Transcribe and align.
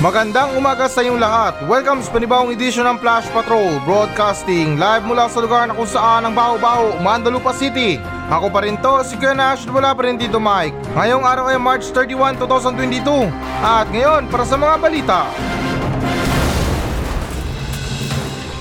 Magandang 0.00 0.56
umaga 0.56 0.88
sa 0.88 1.04
inyong 1.04 1.20
lahat. 1.20 1.60
Welcome 1.68 2.00
sa 2.00 2.08
panibawang 2.08 2.56
edisyon 2.56 2.88
ng 2.88 3.04
Flash 3.04 3.28
Patrol 3.36 3.68
Broadcasting 3.84 4.80
live 4.80 5.04
mula 5.04 5.28
sa 5.28 5.44
lugar 5.44 5.68
na 5.68 5.76
kung 5.76 5.84
saan 5.84 6.24
ang 6.24 6.32
baho-baho, 6.32 6.96
Mandalupa 7.04 7.52
City. 7.52 8.00
Ako 8.32 8.48
pa 8.48 8.64
rin 8.64 8.80
to, 8.80 9.04
si 9.04 9.20
Kuya 9.20 9.36
Nash, 9.36 9.68
wala 9.68 9.92
pa 9.92 10.08
rin 10.08 10.16
dito 10.16 10.40
Mike. 10.40 10.72
Ngayong 10.96 11.20
araw 11.20 11.52
ay 11.52 11.60
March 11.60 11.92
31, 11.92 12.40
2022. 12.40 13.28
At 13.60 13.92
ngayon, 13.92 14.32
para 14.32 14.48
sa 14.48 14.56
mga 14.56 14.80
balita. 14.80 15.28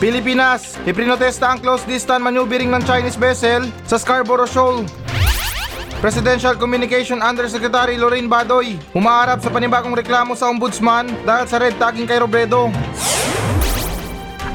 Pilipinas, 0.04 0.76
iprinotesta 0.84 1.56
ang 1.56 1.64
close 1.64 1.88
distance 1.88 2.20
maneuvering 2.20 2.68
ng 2.68 2.84
Chinese 2.84 3.16
vessel 3.16 3.64
sa 3.88 3.96
Scarborough 3.96 4.44
Shoal. 4.44 4.84
Presidential 6.00 6.55
Communication 6.55 7.20
Undersecretary 7.20 8.00
Lorraine 8.00 8.32
Badoy 8.32 8.79
humaharap 8.95 9.43
sa 9.43 9.52
panibagong 9.52 9.91
reklamo 9.91 10.32
sa 10.32 10.47
ombudsman 10.47 11.11
dahil 11.27 11.43
sa 11.43 11.59
red 11.59 11.75
tagging 11.75 12.07
kay 12.07 12.24
Robredo. 12.24 12.71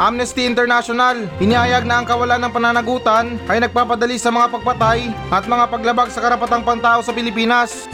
Amnesty 0.01 0.49
International, 0.49 1.29
inihayag 1.45 1.85
na 1.85 2.01
ang 2.01 2.09
kawalan 2.09 2.41
ng 2.41 2.49
pananagutan 2.49 3.37
ay 3.45 3.61
nagpapadali 3.61 4.17
sa 4.17 4.33
mga 4.33 4.57
pagpatay 4.57 5.13
at 5.29 5.45
mga 5.45 5.65
paglabag 5.69 6.09
sa 6.09 6.25
karapatang 6.25 6.65
pantao 6.65 7.05
sa 7.05 7.13
Pilipinas. 7.13 7.93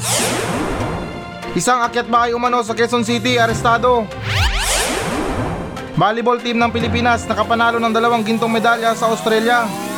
Isang 1.59 1.83
akyat 1.83 2.07
bahay 2.07 2.31
umano 2.31 2.63
sa 2.63 2.79
Quezon 2.79 3.03
City, 3.03 3.35
arestado. 3.35 4.07
Volleyball 5.99 6.39
team 6.39 6.55
ng 6.55 6.71
Pilipinas 6.71 7.27
nakapanalo 7.27 7.83
ng 7.83 7.91
dalawang 7.91 8.23
gintong 8.23 8.55
medalya 8.55 8.95
sa 8.95 9.11
Australia. 9.11 9.90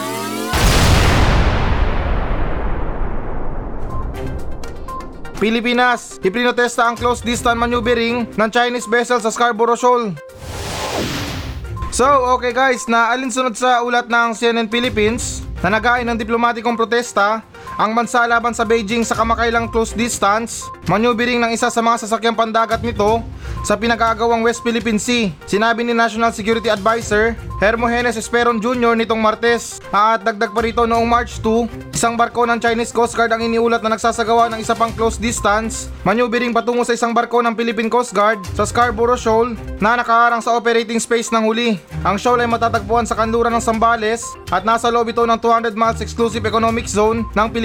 Pilipinas, 5.43 6.23
iprinotesta 6.23 6.87
ang 6.87 6.95
close 6.95 7.19
distance 7.19 7.59
maneuvering 7.59 8.31
ng 8.31 8.49
Chinese 8.55 8.87
vessel 8.87 9.19
sa 9.19 9.27
Scarborough 9.27 9.75
Shoal. 9.75 10.15
So, 11.91 12.07
okay 12.39 12.55
guys, 12.55 12.87
na 12.87 13.11
alinsunod 13.11 13.59
sa 13.59 13.83
ulat 13.83 14.07
ng 14.07 14.39
CNN 14.39 14.71
Philippines 14.71 15.43
na 15.59 15.75
nagain 15.75 16.07
ng 16.07 16.15
diplomatikong 16.15 16.79
protesta 16.79 17.43
ang 17.81 17.97
bansa 17.97 18.25
laban 18.29 18.53
sa 18.53 18.69
Beijing 18.69 19.05
sa 19.07 19.17
kamakailang 19.17 19.71
close 19.73 19.97
distance, 19.97 20.69
maneuvering 20.89 21.41
ng 21.41 21.55
isa 21.57 21.73
sa 21.73 21.81
mga 21.81 22.05
sasakyang 22.05 22.37
pandagat 22.37 22.85
nito 22.85 23.25
sa 23.63 23.79
pinag-aagawang 23.79 24.43
West 24.43 24.61
Philippine 24.61 24.99
Sea. 24.99 25.31
Sinabi 25.47 25.87
ni 25.87 25.95
National 25.95 26.35
Security 26.35 26.69
Advisor 26.69 27.39
Hermogenes 27.63 28.19
Esperon 28.19 28.59
Jr. 28.59 28.99
nitong 28.99 29.23
Martes 29.23 29.79
at 29.95 30.27
dagdag 30.27 30.51
pa 30.51 30.67
rito 30.67 30.83
noong 30.83 31.07
March 31.07 31.39
2, 31.47 31.95
isang 31.95 32.19
barko 32.19 32.43
ng 32.43 32.59
Chinese 32.59 32.91
Coast 32.91 33.15
Guard 33.15 33.31
ang 33.31 33.39
iniulat 33.39 33.87
na 33.87 33.95
nagsasagawa 33.95 34.51
ng 34.51 34.59
isa 34.59 34.75
pang 34.75 34.91
close 34.91 35.15
distance, 35.15 35.87
maneuvering 36.03 36.51
patungo 36.51 36.83
sa 36.83 36.99
isang 36.99 37.15
barko 37.15 37.39
ng 37.39 37.55
Philippine 37.55 37.87
Coast 37.87 38.11
Guard 38.11 38.43
sa 38.59 38.67
Scarborough 38.67 39.15
Shoal 39.15 39.55
na 39.79 39.95
nakaharang 39.95 40.43
sa 40.43 40.59
operating 40.59 40.99
space 40.99 41.31
ng 41.31 41.47
huli. 41.47 41.79
Ang 42.03 42.19
shoal 42.19 42.43
ay 42.43 42.51
matatagpuan 42.51 43.07
sa 43.07 43.15
kanluran 43.15 43.55
ng 43.55 43.63
Sambales 43.63 44.27
at 44.51 44.67
nasa 44.67 44.91
loob 44.91 45.15
ito 45.15 45.23
ng 45.23 45.39
200 45.39 45.71
miles 45.79 46.03
exclusive 46.03 46.43
economic 46.43 46.91
zone 46.91 47.23
ng 47.31 47.47
Pilipinas. 47.47 47.62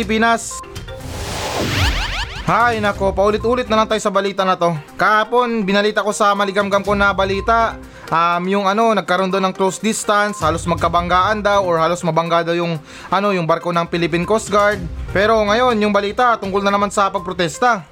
Hay 2.48 2.80
nako, 2.80 3.12
paulit-ulit 3.12 3.68
na 3.68 3.84
lang 3.84 3.92
tayo 3.92 4.00
sa 4.00 4.08
balita 4.08 4.48
na 4.48 4.56
to. 4.56 4.72
Kahapon, 4.96 5.68
binalita 5.68 6.00
ko 6.00 6.16
sa 6.16 6.32
maligamgam 6.32 6.80
ko 6.80 6.96
na 6.96 7.12
balita, 7.12 7.76
um, 8.08 8.44
yung 8.48 8.64
ano, 8.64 8.96
nagkaroon 8.96 9.28
doon 9.28 9.52
ng 9.52 9.56
close 9.56 9.84
distance, 9.84 10.40
halos 10.40 10.64
magkabanggaan 10.64 11.44
daw 11.44 11.68
or 11.68 11.76
halos 11.76 12.00
mabangga 12.08 12.48
daw 12.48 12.56
yung 12.56 12.80
ano, 13.12 13.36
yung 13.36 13.44
barko 13.44 13.76
ng 13.76 13.92
Philippine 13.92 14.24
Coast 14.24 14.48
Guard. 14.48 14.80
Pero 15.12 15.44
ngayon, 15.44 15.76
yung 15.76 15.92
balita 15.92 16.40
tungkol 16.40 16.64
na 16.64 16.72
naman 16.72 16.88
sa 16.88 17.12
pagprotesta. 17.12 17.84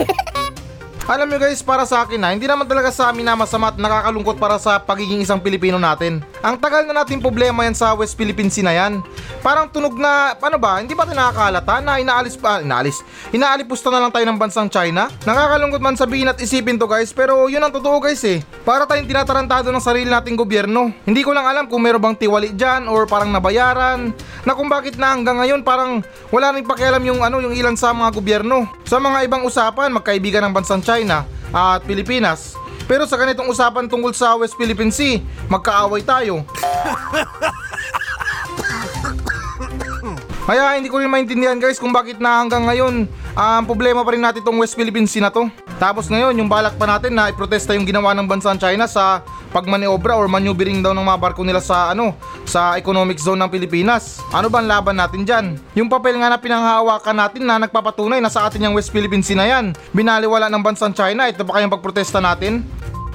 Alam 1.10 1.26
nyo 1.26 1.42
guys, 1.42 1.58
para 1.58 1.82
sa 1.88 2.06
akin 2.06 2.22
na, 2.22 2.30
hindi 2.30 2.46
naman 2.46 2.70
talaga 2.70 2.94
sa 2.94 3.10
amin 3.10 3.26
na 3.26 3.34
masama 3.34 3.74
at 3.74 3.80
nakakalungkot 3.80 4.38
para 4.38 4.62
sa 4.62 4.78
pagiging 4.78 5.24
isang 5.24 5.42
Pilipino 5.42 5.74
natin. 5.74 6.22
Ang 6.40 6.56
tagal 6.56 6.88
na 6.88 7.04
natin 7.04 7.20
problema 7.20 7.68
yan 7.68 7.76
sa 7.76 7.92
West 7.92 8.16
Philippine 8.16 8.48
Sea 8.48 8.64
na 8.64 8.72
yan. 8.72 9.04
Parang 9.44 9.68
tunog 9.68 9.92
na, 10.00 10.32
paano 10.32 10.56
ba, 10.56 10.80
hindi 10.80 10.96
ba 10.96 11.04
nakakalata 11.04 11.84
na 11.84 12.00
inaalis 12.00 12.32
pa, 12.32 12.64
inaalis, 12.64 13.04
inaalipusta 13.28 13.92
na 13.92 14.00
lang 14.00 14.08
tayo 14.08 14.24
ng 14.24 14.40
bansang 14.40 14.72
China? 14.72 15.12
Nakakalungkot 15.28 15.84
man 15.84 16.00
sabihin 16.00 16.32
at 16.32 16.40
isipin 16.40 16.80
to 16.80 16.88
guys, 16.88 17.12
pero 17.12 17.44
yun 17.52 17.60
ang 17.60 17.68
totoo 17.68 18.00
guys 18.00 18.24
eh. 18.24 18.40
Para 18.64 18.88
tayong 18.88 19.04
tinatarantado 19.04 19.68
ng 19.68 19.84
sarili 19.84 20.08
nating 20.08 20.32
gobyerno. 20.32 20.88
Hindi 21.04 21.20
ko 21.20 21.36
lang 21.36 21.44
alam 21.44 21.68
kung 21.68 21.84
meron 21.84 22.00
bang 22.00 22.16
tiwali 22.16 22.56
dyan 22.56 22.88
or 22.88 23.04
parang 23.04 23.28
nabayaran, 23.28 24.08
na 24.48 24.56
kung 24.56 24.72
bakit 24.72 24.96
na 24.96 25.12
hanggang 25.12 25.36
ngayon 25.44 25.60
parang 25.60 26.00
wala 26.32 26.56
rin 26.56 26.64
pakialam 26.64 27.04
yung 27.04 27.20
ano 27.20 27.44
yung 27.44 27.52
ilan 27.52 27.76
sa 27.76 27.92
mga 27.92 28.16
gobyerno. 28.16 28.64
Sa 28.88 28.96
mga 28.96 29.28
ibang 29.28 29.44
usapan, 29.44 29.92
magkaibigan 29.92 30.40
ng 30.48 30.56
bansang 30.56 30.80
China 30.80 31.28
at 31.52 31.84
Pilipinas. 31.84 32.56
Pero 32.88 33.04
sa 33.04 33.16
ganitong 33.16 33.48
usapan 33.48 33.88
tungkol 33.88 34.12
sa 34.14 34.36
West 34.36 34.56
Philippine 34.56 34.92
Sea, 34.92 35.20
magkaaway 35.48 36.04
tayo. 36.04 36.44
Kaya 40.48 40.80
hindi 40.80 40.88
ko 40.88 40.98
rin 40.98 41.12
maintindihan 41.12 41.60
guys 41.60 41.76
kung 41.76 41.92
bakit 41.92 42.16
na 42.16 42.40
hanggang 42.40 42.64
ngayon 42.64 43.04
ang 43.36 43.62
um, 43.62 43.68
problema 43.68 44.00
pa 44.02 44.16
rin 44.16 44.22
natin 44.24 44.40
itong 44.40 44.58
West 44.58 44.74
Philippine 44.74 45.06
Sea 45.06 45.22
na 45.22 45.30
to. 45.30 45.46
Tapos 45.76 46.08
ngayon 46.08 46.36
yung 46.36 46.48
balak 46.50 46.76
pa 46.76 46.84
natin 46.88 47.16
na 47.16 47.32
iprotesta 47.32 47.72
yung 47.76 47.88
ginawa 47.88 48.12
ng 48.16 48.26
bansang 48.28 48.60
China 48.60 48.84
sa 48.84 49.24
pagmaniobra 49.54 50.16
or 50.16 50.26
maneuvering 50.26 50.84
daw 50.84 50.92
ng 50.92 51.04
mga 51.04 51.18
barko 51.20 51.42
nila 51.44 51.62
sa 51.62 51.92
ano 51.92 52.16
sa 52.48 52.76
economic 52.76 53.16
zone 53.16 53.40
ng 53.40 53.50
Pilipinas. 53.52 54.20
Ano 54.34 54.48
ba 54.48 54.60
ang 54.60 54.68
laban 54.68 54.96
natin 54.98 55.22
dyan? 55.24 55.46
Yung 55.76 55.88
papel 55.88 56.18
nga 56.18 56.32
na 56.32 56.38
pinanghahawakan 56.40 57.16
natin 57.16 57.42
na 57.46 57.60
nagpapatunay 57.62 58.18
na 58.18 58.32
sa 58.32 58.48
atin 58.48 58.66
yung 58.68 58.76
West 58.76 58.90
Philippine 58.90 59.24
Sea 59.24 59.38
na 59.38 59.46
yan. 59.46 59.72
Binaliwala 59.96 60.50
ng 60.50 60.62
bansang 60.64 60.92
China, 60.96 61.30
ito 61.30 61.44
pa 61.46 61.60
kayong 61.60 61.72
pagprotesta 61.72 62.18
natin? 62.18 62.66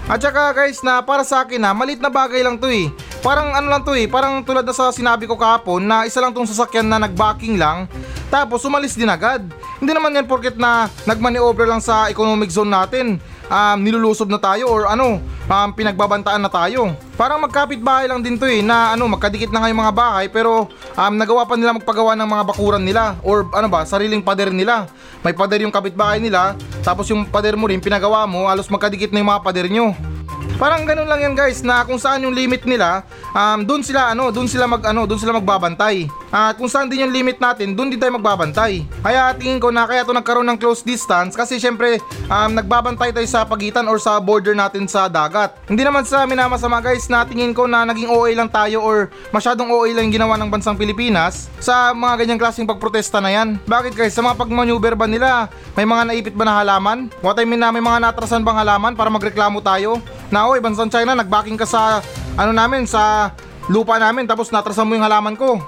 At 0.06 0.22
saka 0.22 0.54
guys 0.54 0.86
na 0.86 1.02
para 1.02 1.26
sa 1.26 1.42
akin 1.42 1.58
na 1.58 1.74
malit 1.74 1.98
na 1.98 2.14
bagay 2.14 2.46
lang 2.46 2.62
to 2.62 2.70
eh. 2.70 2.94
Parang 3.26 3.58
ano 3.58 3.74
lang 3.74 3.82
to 3.82 3.98
eh, 3.98 4.06
parang 4.06 4.46
tulad 4.46 4.62
na 4.62 4.70
sa 4.70 4.94
sinabi 4.94 5.26
ko 5.26 5.34
kahapon 5.34 5.82
na 5.82 6.06
isa 6.06 6.22
lang 6.22 6.30
tong 6.30 6.46
sasakyan 6.46 6.86
na 6.86 7.02
nagbacking 7.02 7.58
lang 7.58 7.90
tapos 8.30 8.62
umalis 8.70 8.94
din 8.94 9.10
agad. 9.10 9.42
Hindi 9.82 9.98
naman 9.98 10.14
yan 10.14 10.30
porket 10.30 10.62
na 10.62 10.86
nagmaneuver 11.10 11.66
lang 11.66 11.82
sa 11.82 12.06
economic 12.06 12.54
zone 12.54 12.70
natin 12.70 13.18
um, 13.50 13.78
nilulusob 13.82 14.30
na 14.30 14.38
tayo 14.38 14.70
or 14.70 14.86
ano, 14.86 15.18
um, 15.50 15.70
pinagbabantaan 15.74 16.38
na 16.38 16.54
tayo. 16.54 16.94
Parang 17.18 17.42
magkapit 17.42 17.82
bahay 17.82 18.06
lang 18.06 18.22
din 18.22 18.38
to 18.38 18.46
eh 18.46 18.62
na 18.62 18.94
ano, 18.94 19.10
magkadikit 19.10 19.50
na 19.50 19.74
yung 19.74 19.82
mga 19.82 19.94
bahay 19.96 20.26
pero 20.30 20.70
um, 20.94 21.14
nagawa 21.18 21.50
pa 21.50 21.58
nila 21.58 21.74
magpagawa 21.74 22.14
ng 22.14 22.30
mga 22.30 22.44
bakuran 22.54 22.84
nila 22.86 23.18
or 23.26 23.50
ano 23.58 23.66
ba, 23.74 23.90
sariling 23.90 24.22
pader 24.22 24.54
nila. 24.54 24.86
May 25.26 25.34
pader 25.34 25.66
yung 25.66 25.74
kapitbahay 25.74 26.22
nila, 26.22 26.54
tapos 26.86 27.10
yung 27.10 27.26
pader 27.26 27.58
mo 27.58 27.66
rin 27.66 27.82
pinagawa 27.82 28.30
mo, 28.30 28.46
halos 28.46 28.70
magkadikit 28.70 29.10
na 29.10 29.26
yung 29.26 29.34
mga 29.34 29.42
pader 29.42 29.66
nyo. 29.74 29.98
Parang 30.56 30.88
ganun 30.88 31.04
lang 31.04 31.20
yan 31.20 31.36
guys 31.36 31.60
na 31.68 31.84
kung 31.84 32.00
saan 32.00 32.24
yung 32.24 32.32
limit 32.32 32.64
nila, 32.64 33.04
um, 33.36 33.68
doon 33.68 33.84
sila 33.84 34.16
ano, 34.16 34.32
doon 34.32 34.48
sila 34.48 34.64
mag 34.64 34.80
ano, 34.88 35.04
doon 35.04 35.20
sila 35.20 35.36
magbabantay. 35.36 36.08
At 36.32 36.56
kung 36.56 36.72
saan 36.72 36.88
din 36.88 37.04
yung 37.04 37.12
limit 37.12 37.44
natin, 37.44 37.76
doon 37.76 37.92
din 37.92 38.00
tayo 38.00 38.16
magbabantay. 38.16 38.88
Kaya 39.04 39.36
tingin 39.36 39.60
ko 39.60 39.68
na 39.68 39.84
kaya 39.84 40.08
to 40.08 40.16
nagkaroon 40.16 40.48
ng 40.48 40.56
close 40.56 40.80
distance 40.80 41.36
kasi 41.36 41.60
syempre 41.60 42.00
um, 42.32 42.56
nagbabantay 42.56 43.12
tayo 43.12 43.28
sa 43.28 43.44
pagitan 43.44 43.84
or 43.92 44.00
sa 44.00 44.16
border 44.24 44.56
natin 44.56 44.88
sa 44.88 45.12
dagat. 45.12 45.60
Hindi 45.68 45.84
naman 45.84 46.08
sa 46.08 46.24
amin 46.24 46.40
na 46.40 46.48
masama 46.48 46.80
guys 46.80 47.12
na 47.12 47.28
tingin 47.28 47.52
ko 47.52 47.68
na 47.68 47.84
naging 47.84 48.08
OA 48.08 48.32
lang 48.32 48.48
tayo 48.48 48.80
or 48.80 49.12
masyadong 49.36 49.68
OA 49.68 49.92
lang 49.92 50.08
ginawa 50.08 50.40
ng 50.40 50.48
bansang 50.48 50.80
Pilipinas 50.80 51.52
sa 51.60 51.92
mga 51.92 52.24
ganyang 52.24 52.40
klaseng 52.40 52.64
pagprotesta 52.64 53.20
na 53.20 53.28
yan. 53.28 53.60
Bakit 53.68 53.92
guys? 53.92 54.16
Sa 54.16 54.24
mga 54.24 54.40
pagmaneuver 54.40 54.96
ba 54.96 55.04
nila, 55.04 55.52
may 55.76 55.84
mga 55.84 56.04
naipit 56.08 56.36
ba 56.36 56.48
na 56.48 56.64
halaman? 56.64 57.12
What 57.20 57.36
I 57.36 57.44
mean 57.44 57.60
na 57.60 57.76
may 57.76 57.84
mga 57.84 58.00
natrasan 58.00 58.48
bang 58.48 58.56
halaman 58.56 58.96
para 58.96 59.12
magreklamo 59.12 59.60
tayo? 59.60 60.00
Na 60.34 60.50
oy 60.50 60.62
bansang 60.62 60.90
China 60.90 61.14
nagbacking 61.18 61.58
ka 61.60 61.68
sa 61.68 62.02
ano 62.36 62.52
namin 62.52 62.86
sa 62.90 63.34
lupa 63.70 63.98
namin 63.98 64.30
tapos 64.30 64.54
natrasan 64.54 64.86
mo 64.86 64.94
yung 64.98 65.06
halaman 65.06 65.34
ko 65.38 65.62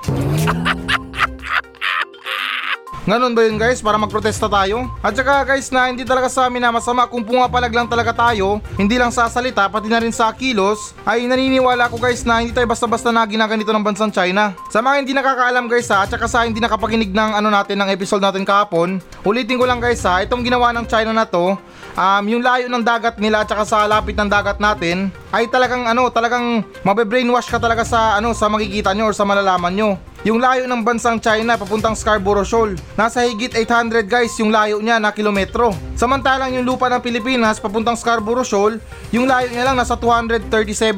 Ganon 3.07 3.31
ba 3.31 3.47
yun 3.47 3.55
guys 3.55 3.79
para 3.79 3.95
magprotesta 3.95 4.51
tayo? 4.51 4.91
At 4.99 5.15
saka 5.15 5.47
guys 5.47 5.71
na 5.71 5.87
hindi 5.87 6.03
talaga 6.03 6.27
sa 6.27 6.51
amin 6.51 6.59
na 6.59 6.75
masama 6.75 7.07
kung 7.07 7.23
pumapalag 7.23 7.71
lang 7.71 7.87
talaga 7.87 8.11
tayo, 8.11 8.59
hindi 8.75 8.99
lang 8.99 9.15
sa 9.15 9.31
salita 9.31 9.63
pati 9.71 9.87
na 9.87 10.03
rin 10.03 10.11
sa 10.11 10.27
kilos, 10.35 10.91
ay 11.07 11.23
naniniwala 11.23 11.87
ko 11.87 11.95
guys 11.95 12.27
na 12.27 12.43
hindi 12.43 12.51
tayo 12.51 12.67
basta-basta 12.67 13.07
na 13.15 13.23
ginaganito 13.23 13.71
ng 13.71 13.79
bansang 13.79 14.11
China. 14.11 14.51
Sa 14.67 14.83
mga 14.83 15.07
hindi 15.07 15.15
nakakaalam 15.15 15.71
guys 15.71 15.87
ha, 15.87 16.03
at 16.03 16.11
saka 16.11 16.27
sa 16.27 16.43
hindi 16.43 16.59
nakapakinig 16.59 17.15
ng 17.15 17.31
ano 17.39 17.47
natin 17.47 17.79
ng 17.79 17.87
episode 17.95 18.19
natin 18.19 18.43
kahapon, 18.43 18.99
ulitin 19.23 19.55
ko 19.55 19.63
lang 19.63 19.79
guys 19.79 20.03
ha, 20.03 20.19
itong 20.27 20.43
ginawa 20.43 20.75
ng 20.75 20.83
China 20.91 21.15
na 21.15 21.23
to, 21.23 21.55
um, 21.95 22.23
yung 22.27 22.43
layo 22.43 22.67
ng 22.67 22.83
dagat 22.83 23.23
nila 23.23 23.47
at 23.47 23.47
saka 23.47 23.63
sa 23.63 23.87
lapit 23.87 24.19
ng 24.19 24.27
dagat 24.27 24.59
natin, 24.59 25.15
ay 25.31 25.51
talagang 25.51 25.83
ano, 25.83 26.07
talagang 26.07 26.63
mabe-brainwash 26.87 27.51
ka 27.51 27.59
talaga 27.59 27.83
sa 27.83 28.15
ano, 28.15 28.31
sa 28.31 28.47
makikita 28.47 28.95
nyo 28.95 29.11
or 29.11 29.15
sa 29.15 29.27
malalaman 29.27 29.73
nyo. 29.75 29.89
Yung 30.25 30.41
layo 30.43 30.67
ng 30.67 30.81
bansang 30.83 31.21
China 31.23 31.55
papuntang 31.55 31.95
Scarborough 31.95 32.43
Shoal. 32.43 32.75
Nasa 32.99 33.23
higit 33.23 33.53
800 33.53 34.09
guys 34.09 34.33
yung 34.41 34.51
layo 34.51 34.81
niya 34.83 34.97
na 34.99 35.15
kilometro. 35.15 35.71
Samantalang 35.95 36.51
yung 36.51 36.67
lupa 36.67 36.91
ng 36.91 36.99
Pilipinas 36.99 37.61
papuntang 37.63 37.95
Scarborough 37.95 38.43
Shoal, 38.43 38.81
yung 39.13 39.29
layo 39.29 39.47
niya 39.47 39.71
lang 39.71 39.79
nasa 39.79 39.95
237 39.95 40.51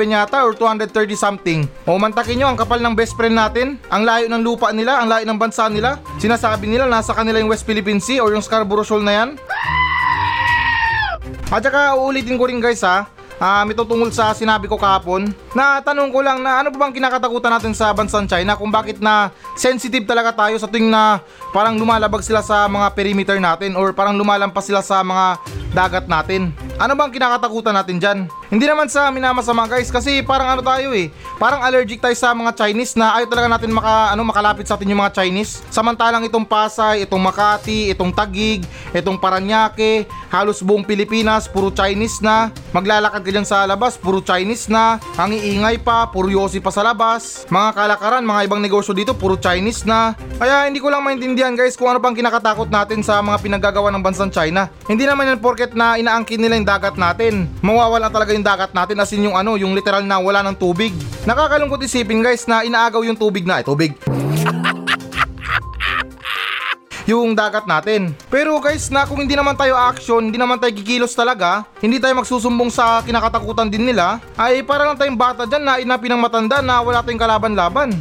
yata 0.09 0.41
or 0.41 0.57
230 0.57 1.13
something. 1.13 1.67
O 1.85 1.99
mantakin 1.99 2.41
nyo 2.41 2.47
ang 2.49 2.57
kapal 2.57 2.81
ng 2.81 2.95
best 2.97 3.13
friend 3.13 3.37
natin. 3.37 3.77
Ang 3.91 4.07
layo 4.07 4.25
ng 4.31 4.41
lupa 4.41 4.71
nila, 4.73 5.03
ang 5.03 5.11
layo 5.11 5.27
ng 5.29 5.37
bansa 5.37 5.67
nila. 5.67 6.01
Sinasabi 6.17 6.65
nila 6.65 6.87
nasa 6.87 7.13
kanila 7.13 7.37
yung 7.37 7.51
West 7.51 7.67
Philippine 7.67 8.01
Sea 8.01 8.23
or 8.23 8.33
yung 8.33 8.41
Scarborough 8.41 8.87
Shoal 8.87 9.03
na 9.03 9.13
yan. 9.13 9.29
At 11.49 11.65
saka 11.65 11.97
uulitin 11.97 12.37
ko 12.37 12.45
rin 12.45 12.61
guys 12.61 12.81
ha, 12.85 13.09
Ah, 13.39 13.63
may 13.63 13.71
tutungol 13.71 14.11
sa 14.11 14.35
sinabi 14.35 14.67
ko 14.67 14.75
kahapon 14.75 15.31
na 15.55 15.79
tanong 15.79 16.11
ko 16.11 16.19
lang 16.19 16.43
na 16.43 16.59
ano 16.59 16.75
ba 16.75 16.83
bang 16.83 16.99
kinakatakutan 16.99 17.55
natin 17.55 17.71
sa 17.71 17.95
bansang 17.95 18.27
China 18.27 18.59
kung 18.59 18.67
bakit 18.67 18.99
na 18.99 19.31
sensitive 19.55 20.03
talaga 20.03 20.35
tayo 20.35 20.59
sa 20.59 20.67
tuwing 20.67 20.91
na 20.91 21.23
parang 21.55 21.79
lumalabag 21.79 22.19
sila 22.19 22.43
sa 22.43 22.67
mga 22.67 22.91
perimeter 22.91 23.39
natin 23.39 23.79
or 23.79 23.95
parang 23.95 24.19
lumalampas 24.19 24.67
sila 24.67 24.83
sa 24.83 24.99
mga 25.07 25.39
dagat 25.71 26.05
natin. 26.11 26.51
Ano 26.75 26.99
bang 26.99 27.15
kinakatakutan 27.15 27.79
natin 27.79 27.95
dyan? 27.95 28.19
Hindi 28.49 28.65
naman 28.65 28.89
sa 28.89 29.13
minamasama 29.13 29.69
guys 29.69 29.93
kasi 29.93 30.25
parang 30.25 30.57
ano 30.57 30.65
tayo 30.65 30.89
eh. 30.89 31.13
Parang 31.37 31.61
allergic 31.61 32.01
tayo 32.01 32.17
sa 32.17 32.33
mga 32.33 32.57
Chinese 32.57 32.97
na 32.97 33.13
ayaw 33.13 33.29
talaga 33.29 33.45
natin 33.45 33.69
maka, 33.69 34.09
ano, 34.09 34.25
makalapit 34.25 34.65
sa 34.65 34.73
atin 34.73 34.89
yung 34.89 35.05
mga 35.05 35.21
Chinese. 35.21 35.61
Samantalang 35.69 36.25
itong 36.25 36.49
Pasay, 36.49 37.05
itong 37.05 37.21
Makati, 37.21 37.93
itong 37.93 38.09
Tagig, 38.09 38.65
itong 38.89 39.21
Paranaque, 39.21 40.09
halos 40.33 40.65
buong 40.65 40.81
Pilipinas, 40.81 41.45
puro 41.45 41.69
Chinese 41.69 42.25
na. 42.25 42.49
Maglalakad 42.73 43.21
ka 43.21 43.29
dyan 43.29 43.45
sa 43.45 43.69
labas, 43.69 44.01
puro 44.01 44.17
Chinese 44.25 44.65
na. 44.65 44.97
Ang 45.21 45.37
iingay 45.37 45.77
pa, 45.85 46.09
puro 46.09 46.33
yosi 46.33 46.57
pa 46.57 46.73
sa 46.73 46.81
labas. 46.81 47.45
Mga 47.53 47.69
kalakaran, 47.77 48.25
mga 48.25 48.49
ibang 48.49 48.65
negosyo 48.65 48.97
dito, 48.97 49.13
puro 49.13 49.37
Chinese 49.37 49.85
na. 49.85 50.17
Kaya 50.41 50.65
hindi 50.65 50.81
ko 50.81 50.89
lang 50.89 51.05
maintindihan 51.05 51.53
guys 51.53 51.77
kung 51.77 51.93
ano 51.93 52.01
pang 52.01 52.17
kinakatakot 52.17 52.73
natin 52.73 53.05
sa 53.05 53.21
mga 53.21 53.45
pinagagawa 53.45 53.93
ng 53.93 54.01
bansang 54.01 54.33
China. 54.33 54.73
Hindi 54.89 55.05
naman 55.05 55.29
yan 55.29 55.37
porket 55.37 55.77
na 55.77 56.01
inaangkin 56.01 56.41
nila 56.41 56.57
yung 56.57 56.65
dagat 56.65 56.97
natin. 56.97 57.45
Mawawala 57.61 58.09
talaga 58.09 58.38
yung 58.39 58.47
dagat 58.47 58.71
natin 58.71 58.95
as 59.03 59.11
in 59.11 59.27
yung 59.27 59.35
ano, 59.35 59.59
yung 59.59 59.75
literal 59.75 60.07
na 60.07 60.15
wala 60.15 60.39
ng 60.47 60.55
tubig. 60.55 60.95
Nakakalungkot 61.27 61.83
isipin 61.83 62.23
guys 62.23 62.47
na 62.47 62.63
inaagaw 62.63 63.03
yung 63.03 63.19
tubig 63.19 63.43
na, 63.43 63.59
eh, 63.59 63.67
tubig 63.67 63.91
yung 67.09 67.33
dagat 67.33 67.65
natin. 67.65 68.13
Pero 68.29 68.61
guys, 68.61 68.87
na 68.93 69.03
kung 69.03 69.17
hindi 69.19 69.33
naman 69.33 69.57
tayo 69.57 69.73
action, 69.73 70.29
hindi 70.29 70.37
naman 70.37 70.61
tayo 70.61 70.71
kikilos 70.77 71.17
talaga, 71.17 71.65
hindi 71.81 71.97
tayo 71.97 72.13
magsusumbong 72.21 72.69
sa 72.69 73.01
kinakatakutan 73.01 73.67
din 73.67 73.89
nila, 73.89 74.21
ay 74.37 74.61
para 74.61 74.85
lang 74.85 74.93
tayong 74.95 75.17
bata 75.17 75.49
dyan 75.49 75.63
na 75.65 75.81
inapinang 75.81 76.21
matanda 76.21 76.61
na 76.61 76.79
wala 76.85 77.01
tayong 77.01 77.19
kalaban-laban. 77.19 77.97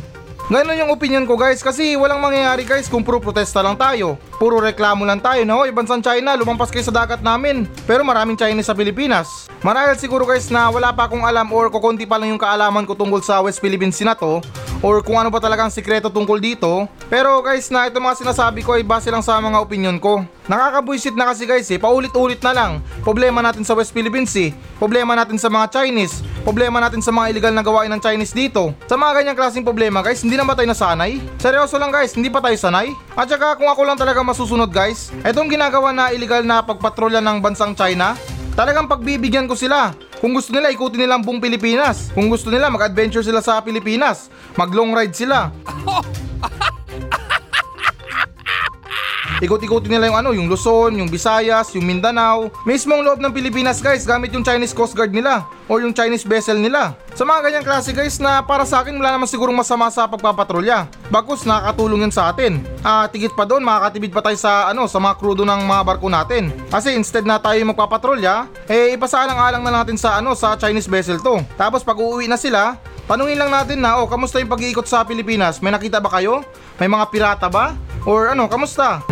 Ganon 0.49 0.81
yung 0.81 0.89
opinion 0.89 1.29
ko 1.29 1.37
guys 1.37 1.61
kasi 1.61 1.93
walang 1.93 2.25
mangyayari 2.25 2.65
guys 2.65 2.89
kung 2.89 3.05
puro 3.05 3.21
protesta 3.21 3.61
lang 3.61 3.77
tayo. 3.77 4.17
Puro 4.41 4.65
reklamo 4.65 5.05
lang 5.05 5.21
tayo 5.21 5.45
na 5.45 5.53
hoy 5.53 5.69
bansang 5.77 6.01
China 6.01 6.33
lumampas 6.41 6.73
kayo 6.73 6.81
sa 6.81 7.05
dagat 7.05 7.21
namin. 7.21 7.69
Pero 7.85 8.01
maraming 8.01 8.33
Chinese 8.33 8.65
sa 8.65 8.73
Pilipinas. 8.73 9.53
Marahil 9.61 10.01
siguro 10.01 10.25
guys 10.25 10.49
na 10.49 10.73
wala 10.73 10.89
pa 10.89 11.05
akong 11.05 11.21
alam 11.21 11.45
or 11.53 11.69
kukunti 11.69 12.09
pa 12.09 12.17
lang 12.17 12.33
yung 12.33 12.41
kaalaman 12.41 12.89
ko 12.89 12.97
tungkol 12.97 13.21
sa 13.21 13.45
West 13.45 13.61
Philippine 13.61 13.93
Sea 13.93 14.09
na 14.09 14.17
to 14.17 14.41
or 14.83 15.03
kung 15.03 15.19
ano 15.19 15.29
ba 15.31 15.43
talagang 15.43 15.71
sikreto 15.73 16.11
tungkol 16.11 16.39
dito. 16.39 16.87
Pero 17.09 17.41
guys 17.43 17.71
na 17.73 17.89
ito 17.89 17.99
mga 17.99 18.21
sinasabi 18.21 18.61
ko 18.63 18.77
ay 18.77 18.85
base 18.85 19.09
lang 19.09 19.25
sa 19.25 19.41
mga 19.41 19.59
opinion 19.59 19.97
ko. 19.99 20.23
Nakakabuisit 20.49 21.13
na 21.13 21.29
kasi 21.29 21.45
guys 21.45 21.69
eh, 21.69 21.81
paulit-ulit 21.81 22.41
na 22.41 22.53
lang. 22.55 22.73
Problema 23.05 23.45
natin 23.45 23.65
sa 23.65 23.77
West 23.77 23.93
Philippines 23.93 24.33
Sea, 24.33 24.53
problema 24.81 25.13
natin 25.17 25.37
sa 25.37 25.49
mga 25.53 25.69
Chinese, 25.73 26.25
problema 26.45 26.81
natin 26.81 27.05
sa 27.05 27.13
mga 27.13 27.33
illegal 27.33 27.53
na 27.53 27.65
gawain 27.65 27.93
ng 27.93 28.01
Chinese 28.01 28.33
dito. 28.33 28.73
Sa 28.89 28.97
mga 28.97 29.23
ganyang 29.23 29.37
klaseng 29.37 29.67
problema 29.67 30.01
guys, 30.01 30.25
hindi 30.25 30.37
na 30.37 30.45
ba 30.45 30.57
tayo 30.57 30.69
nasanay? 30.69 31.21
Seryoso 31.41 31.77
lang 31.77 31.93
guys, 31.93 32.17
hindi 32.17 32.33
pa 32.33 32.41
tayo 32.41 32.57
sanay? 32.57 32.93
At 33.13 33.29
saka 33.29 33.57
kung 33.61 33.69
ako 33.69 33.85
lang 33.85 33.99
talaga 34.01 34.25
masusunod 34.25 34.73
guys, 34.73 35.13
itong 35.25 35.53
ginagawa 35.53 35.93
na 35.93 36.13
illegal 36.13 36.45
na 36.45 36.65
pagpatrolya 36.65 37.21
ng 37.21 37.45
bansang 37.45 37.77
China, 37.77 38.17
talagang 38.57 38.89
pagbibigyan 38.89 39.45
ko 39.45 39.57
sila. 39.57 39.93
Kung 40.19 40.35
gusto 40.35 40.51
nila, 40.51 40.75
ikutin 40.75 41.07
nila 41.07 41.15
ang 41.15 41.23
buong 41.23 41.39
Pilipinas. 41.39 42.11
Kung 42.11 42.27
gusto 42.27 42.51
nila, 42.51 42.67
mag-adventure 42.71 43.23
sila 43.23 43.39
sa 43.39 43.63
Pilipinas. 43.63 44.27
Mag-long 44.59 44.91
ride 44.91 45.15
sila. 45.15 45.55
Ikot-ikutin 49.39 49.95
nila 49.95 50.11
yung 50.11 50.19
ano, 50.19 50.31
yung 50.35 50.51
Luzon, 50.51 50.99
yung 50.99 51.07
Visayas, 51.07 51.71
yung 51.79 51.87
Mindanao. 51.87 52.51
Mismong 52.67 53.07
loob 53.07 53.23
ng 53.23 53.31
Pilipinas 53.31 53.79
guys, 53.79 54.03
gamit 54.03 54.35
yung 54.35 54.43
Chinese 54.43 54.75
Coast 54.75 54.99
Guard 54.99 55.15
nila 55.15 55.47
or 55.71 55.79
yung 55.79 55.95
Chinese 55.95 56.27
vessel 56.27 56.59
nila. 56.59 56.99
Sa 57.15 57.23
mga 57.23 57.47
ganyang 57.47 57.67
klase 57.67 57.95
guys 57.95 58.19
na 58.19 58.43
para 58.43 58.67
sa 58.67 58.83
akin 58.83 58.99
wala 58.99 59.15
naman 59.15 59.31
sigurong 59.31 59.55
masama 59.55 59.87
sa 59.95 60.11
pagpapatrolya. 60.11 60.91
Bagkus 61.07 61.47
nakakatulong 61.47 62.11
yan 62.11 62.15
sa 62.15 62.35
atin. 62.35 62.59
Ah, 62.83 63.07
tigit 63.07 63.31
pa 63.39 63.47
doon, 63.47 63.63
makakatibid 63.63 64.11
pa 64.11 64.27
tayo 64.27 64.35
sa 64.35 64.75
ano, 64.75 64.91
sa 64.91 64.99
mga 64.99 65.15
krudo 65.23 65.47
ng 65.47 65.63
mga 65.71 65.83
barko 65.87 66.11
natin. 66.11 66.51
Kasi 66.67 66.99
instead 66.99 67.23
na 67.23 67.39
tayo 67.39 67.63
magpapatrolya, 67.63 68.51
eh 68.67 68.99
ipasaalang-alang 68.99 69.63
na 69.63 69.71
natin 69.71 69.95
sa 69.95 70.19
ano, 70.19 70.35
sa 70.35 70.59
Chinese 70.59 70.91
vessel 70.91 71.23
to. 71.23 71.39
Tapos 71.55 71.87
pag 71.87 71.95
uuwi 71.95 72.27
na 72.27 72.35
sila, 72.35 72.75
Tanungin 73.09 73.41
lang 73.41 73.49
natin 73.49 73.81
na, 73.81 73.97
oh, 73.97 74.05
kamusta 74.05 74.37
yung 74.37 74.53
pag-iikot 74.53 74.85
sa 74.85 75.01
Pilipinas? 75.01 75.65
May 75.65 75.73
nakita 75.73 75.97
ba 75.97 76.13
kayo? 76.13 76.45
May 76.77 76.93
mga 76.93 77.09
pirata 77.09 77.49
ba? 77.49 77.73
Or 78.05 78.31
ano, 78.31 78.47
kamusta? 78.47 79.03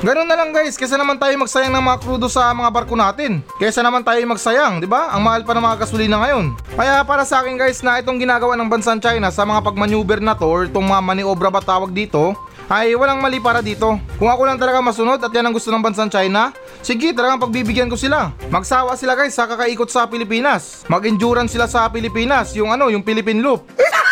Ganun 0.00 0.24
na 0.24 0.32
lang 0.32 0.48
guys, 0.48 0.80
kesa 0.80 0.96
naman 0.96 1.20
tayo 1.20 1.36
magsayang 1.36 1.76
ng 1.76 1.84
mga 1.84 2.00
krudo 2.00 2.24
sa 2.24 2.56
mga 2.56 2.72
barko 2.72 2.96
natin. 2.96 3.44
Kesa 3.60 3.84
naman 3.84 4.00
tayo 4.00 4.16
magsayang, 4.24 4.80
di 4.80 4.88
ba? 4.88 5.12
Ang 5.12 5.28
mahal 5.28 5.44
pa 5.44 5.52
ng 5.52 5.60
mga 5.60 5.76
gasolina 5.84 6.16
ngayon. 6.24 6.56
Kaya 6.72 7.04
para 7.04 7.20
sa 7.28 7.44
akin 7.44 7.60
guys 7.60 7.84
na 7.84 8.00
itong 8.00 8.16
ginagawa 8.16 8.56
ng 8.56 8.64
bansang 8.64 8.96
China 8.96 9.28
sa 9.28 9.44
mga 9.44 9.60
pagmaneuver 9.60 10.24
na 10.24 10.32
to 10.32 10.48
or 10.48 10.64
itong 10.64 10.88
mga 10.88 11.04
maniobra 11.04 11.52
ba 11.52 11.60
tawag 11.60 11.92
dito, 11.92 12.32
ay 12.72 12.96
walang 12.96 13.20
mali 13.20 13.44
para 13.44 13.60
dito. 13.60 14.00
Kung 14.16 14.32
ako 14.32 14.48
lang 14.48 14.56
talaga 14.56 14.80
masunod 14.80 15.20
at 15.20 15.28
yan 15.36 15.44
ang 15.44 15.52
gusto 15.52 15.68
ng 15.68 15.84
bansang 15.84 16.08
China, 16.08 16.56
sige 16.80 17.12
talagang 17.12 17.44
pagbibigyan 17.44 17.92
ko 17.92 18.00
sila. 18.00 18.32
Magsawa 18.48 18.96
sila 18.96 19.12
guys 19.12 19.36
sa 19.36 19.44
kakaikot 19.44 19.92
sa 19.92 20.08
Pilipinas. 20.08 20.88
Mag-endurance 20.88 21.52
sila 21.52 21.68
sa 21.68 21.84
Pilipinas, 21.92 22.56
yung 22.56 22.72
ano, 22.72 22.88
yung 22.88 23.04
Philippine 23.04 23.44
Loop. 23.44 23.68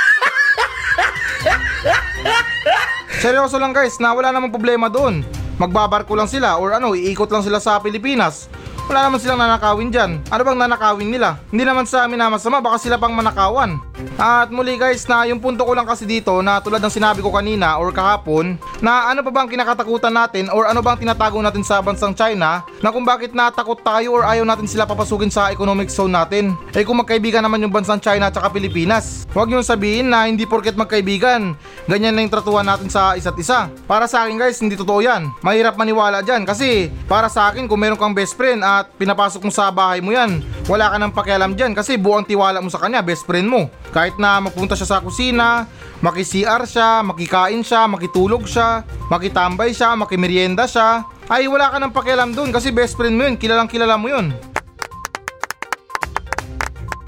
Seryoso 3.18 3.58
lang 3.58 3.74
guys 3.74 3.98
na 3.98 4.14
wala 4.14 4.30
namang 4.30 4.54
problema 4.54 4.86
doon. 4.86 5.26
Magbabarko 5.58 6.14
lang 6.14 6.30
sila 6.30 6.54
or 6.54 6.70
ano, 6.70 6.94
iikot 6.94 7.26
lang 7.34 7.42
sila 7.42 7.58
sa 7.58 7.82
Pilipinas. 7.82 8.46
Wala 8.86 9.10
naman 9.10 9.18
silang 9.18 9.42
nanakawin 9.42 9.90
dyan. 9.90 10.22
Ano 10.30 10.46
bang 10.46 10.54
nanakawin 10.54 11.10
nila? 11.10 11.42
Hindi 11.50 11.66
naman 11.66 11.82
sa 11.82 12.06
amin 12.06 12.14
na 12.14 12.30
masama, 12.30 12.62
baka 12.62 12.78
sila 12.78 12.94
pang 12.94 13.10
manakawan. 13.10 13.82
At 14.18 14.50
muli 14.50 14.78
guys, 14.78 15.06
na 15.06 15.26
yung 15.26 15.38
punto 15.38 15.62
ko 15.62 15.72
lang 15.74 15.86
kasi 15.86 16.06
dito 16.06 16.38
na 16.42 16.58
tulad 16.58 16.82
ng 16.82 16.92
sinabi 16.92 17.22
ko 17.22 17.30
kanina 17.30 17.78
or 17.78 17.90
kahapon, 17.94 18.58
na 18.78 19.10
ano 19.10 19.22
pa 19.26 19.30
bang 19.30 19.50
kinakatakutan 19.50 20.14
natin 20.14 20.50
or 20.50 20.66
ano 20.66 20.82
bang 20.82 21.02
tinatago 21.02 21.38
natin 21.42 21.62
sa 21.66 21.82
bansang 21.82 22.14
China 22.14 22.62
na 22.82 22.88
kung 22.94 23.02
bakit 23.02 23.34
natakot 23.34 23.82
tayo 23.82 24.18
or 24.18 24.22
ayaw 24.26 24.46
natin 24.46 24.66
sila 24.70 24.86
papasukin 24.86 25.30
sa 25.30 25.50
economic 25.50 25.90
zone 25.90 26.14
natin. 26.14 26.54
Eh 26.74 26.86
kung 26.86 26.98
magkaibigan 27.02 27.42
naman 27.42 27.62
yung 27.62 27.74
bansang 27.74 27.98
China 27.98 28.30
at 28.30 28.34
saka 28.34 28.54
Pilipinas. 28.54 29.26
Huwag 29.34 29.50
yung 29.50 29.66
sabihin 29.66 30.10
na 30.10 30.26
hindi 30.26 30.46
porket 30.46 30.78
magkaibigan, 30.78 31.54
ganyan 31.90 32.14
na 32.14 32.22
yung 32.22 32.32
tratuhan 32.32 32.66
natin 32.66 32.90
sa 32.90 33.18
isa't 33.18 33.38
isa. 33.38 33.70
Para 33.86 34.06
sa 34.06 34.24
akin 34.26 34.38
guys, 34.38 34.58
hindi 34.62 34.78
totoo 34.78 35.02
yan. 35.02 35.30
Mahirap 35.42 35.74
maniwala 35.74 36.22
dyan 36.22 36.46
kasi 36.46 36.90
para 37.06 37.26
sa 37.26 37.50
akin 37.50 37.66
kung 37.66 37.78
meron 37.78 37.98
kang 37.98 38.14
best 38.14 38.38
friend 38.38 38.62
at 38.62 38.90
pinapasok 38.94 39.42
mo 39.46 39.52
sa 39.52 39.70
bahay 39.70 39.98
mo 39.98 40.14
yan, 40.14 40.42
wala 40.66 40.90
ka 40.90 40.96
nang 40.98 41.14
pakialam 41.14 41.54
dyan 41.54 41.72
kasi 41.74 41.98
buong 41.98 42.26
tiwala 42.26 42.62
mo 42.62 42.70
sa 42.70 42.78
kanya, 42.82 43.02
best 43.02 43.26
friend 43.26 43.46
mo. 43.48 43.70
Kahit 43.88 44.20
na 44.20 44.38
magpunta 44.38 44.76
siya 44.76 44.88
sa 44.88 45.00
kusina, 45.00 45.64
maki-CR 46.04 46.62
siya, 46.68 47.00
makikain 47.00 47.64
siya, 47.64 47.88
makitulog 47.88 48.44
siya, 48.44 48.84
makitambay 49.08 49.72
siya, 49.72 49.96
makimerienda 49.96 50.68
siya, 50.68 51.08
ay 51.28 51.48
wala 51.48 51.72
ka 51.72 51.76
nang 51.80 51.92
pakialam 51.92 52.32
dun 52.32 52.52
kasi 52.52 52.72
best 52.72 52.96
friend 52.96 53.16
mo 53.16 53.24
yun, 53.24 53.36
kilalang 53.36 53.68
kilala 53.68 53.96
mo 53.96 54.08
yun. 54.12 54.32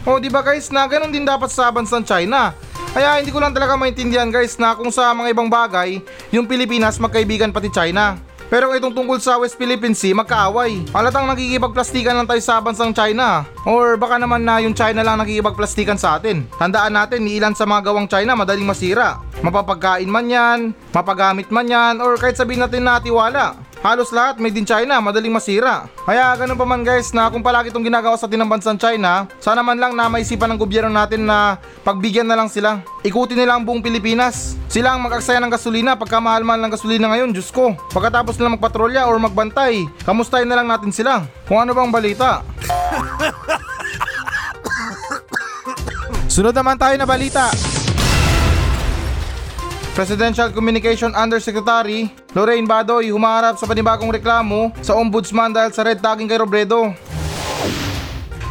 O 0.08 0.16
di 0.16 0.32
ba 0.32 0.40
guys 0.40 0.72
na 0.72 0.88
ganun 0.88 1.12
din 1.12 1.28
dapat 1.28 1.52
sa 1.52 1.68
bansang 1.68 2.04
China. 2.04 2.56
Kaya 2.90 3.22
hindi 3.22 3.30
ko 3.30 3.38
lang 3.38 3.54
talaga 3.54 3.78
maintindihan 3.78 4.26
guys 4.32 4.58
na 4.58 4.74
kung 4.74 4.90
sa 4.90 5.12
mga 5.14 5.30
ibang 5.36 5.46
bagay, 5.46 6.02
yung 6.34 6.48
Pilipinas 6.48 6.98
magkaibigan 6.98 7.52
pati 7.54 7.70
China. 7.70 8.18
Pero 8.50 8.74
itong 8.74 8.90
tungkol 8.90 9.22
sa 9.22 9.38
West 9.38 9.54
Philippine 9.54 9.94
Sea, 9.94 10.10
magkaaway. 10.10 10.90
Halatang 10.90 11.30
nakikipagplastikan 11.30 12.18
lang 12.18 12.26
tayo 12.26 12.42
sa 12.42 12.58
bansang 12.58 12.90
China. 12.90 13.46
Or 13.62 13.94
baka 13.94 14.18
naman 14.18 14.42
na 14.42 14.58
yung 14.58 14.74
China 14.74 15.06
lang 15.06 15.22
nakikipagplastikan 15.22 15.94
sa 15.94 16.18
atin. 16.18 16.50
Tandaan 16.58 16.98
natin, 16.98 17.30
ilan 17.30 17.54
sa 17.54 17.62
mga 17.62 17.86
gawang 17.86 18.10
China 18.10 18.34
madaling 18.34 18.66
masira. 18.66 19.22
Mapapagkain 19.38 20.10
man 20.10 20.26
yan, 20.26 20.58
mapagamit 20.90 21.46
man 21.54 21.70
yan, 21.70 22.02
or 22.02 22.18
kahit 22.18 22.34
sabihin 22.34 22.66
natin 22.66 22.82
na 22.82 22.98
tiwala. 22.98 23.54
Halos 23.80 24.12
lahat 24.12 24.36
made 24.36 24.60
in 24.60 24.68
China, 24.68 25.00
madaling 25.00 25.32
masira. 25.32 25.88
Kaya 26.04 26.36
ganun 26.36 26.52
pa 26.52 26.68
man 26.68 26.84
guys 26.84 27.16
na 27.16 27.32
kung 27.32 27.40
palagi 27.40 27.72
itong 27.72 27.88
ginagawa 27.88 28.12
sa 28.20 28.28
atin 28.28 28.44
ng 28.44 28.50
bansang 28.52 28.76
China, 28.76 29.24
sana 29.40 29.64
man 29.64 29.80
lang 29.80 29.96
na 29.96 30.04
maisipan 30.04 30.52
ng 30.52 30.60
gobyerno 30.60 30.92
natin 30.92 31.24
na 31.24 31.56
pagbigyan 31.80 32.28
na 32.28 32.36
lang 32.36 32.52
sila. 32.52 32.84
Ikutin 33.00 33.40
nila 33.40 33.56
ang 33.56 33.64
buong 33.64 33.80
Pilipinas. 33.80 34.52
Sila 34.68 34.92
ang 34.92 35.00
mag-aksaya 35.00 35.40
ng 35.40 35.48
gasolina 35.48 35.96
pagka 35.96 36.20
mahal-mahal 36.20 36.60
ng 36.60 36.76
gasolina 36.76 37.08
ngayon, 37.08 37.32
Diyos 37.32 37.48
ko. 37.48 37.72
Pagkatapos 37.88 38.36
nila 38.36 38.60
magpatrolya 38.60 39.08
or 39.08 39.16
magbantay, 39.16 39.88
kamustahin 40.04 40.52
na 40.52 40.60
lang 40.60 40.68
natin 40.68 40.92
sila. 40.92 41.24
Kung 41.48 41.64
ano 41.64 41.72
bang 41.72 41.88
balita. 41.88 42.44
Sunod 46.28 46.52
naman 46.52 46.76
tayo 46.76 47.00
na 47.00 47.08
balita. 47.08 47.48
Presidential 50.00 50.48
Communication 50.48 51.12
Undersecretary 51.12 52.08
Lorraine 52.32 52.64
Badoy 52.64 53.12
humarap 53.12 53.60
sa 53.60 53.68
panibagong 53.68 54.08
reklamo 54.08 54.72
sa 54.80 54.96
ombudsman 54.96 55.52
dahil 55.52 55.76
sa 55.76 55.84
red 55.84 56.00
tagging 56.00 56.24
kay 56.24 56.40
Robredo. 56.40 56.96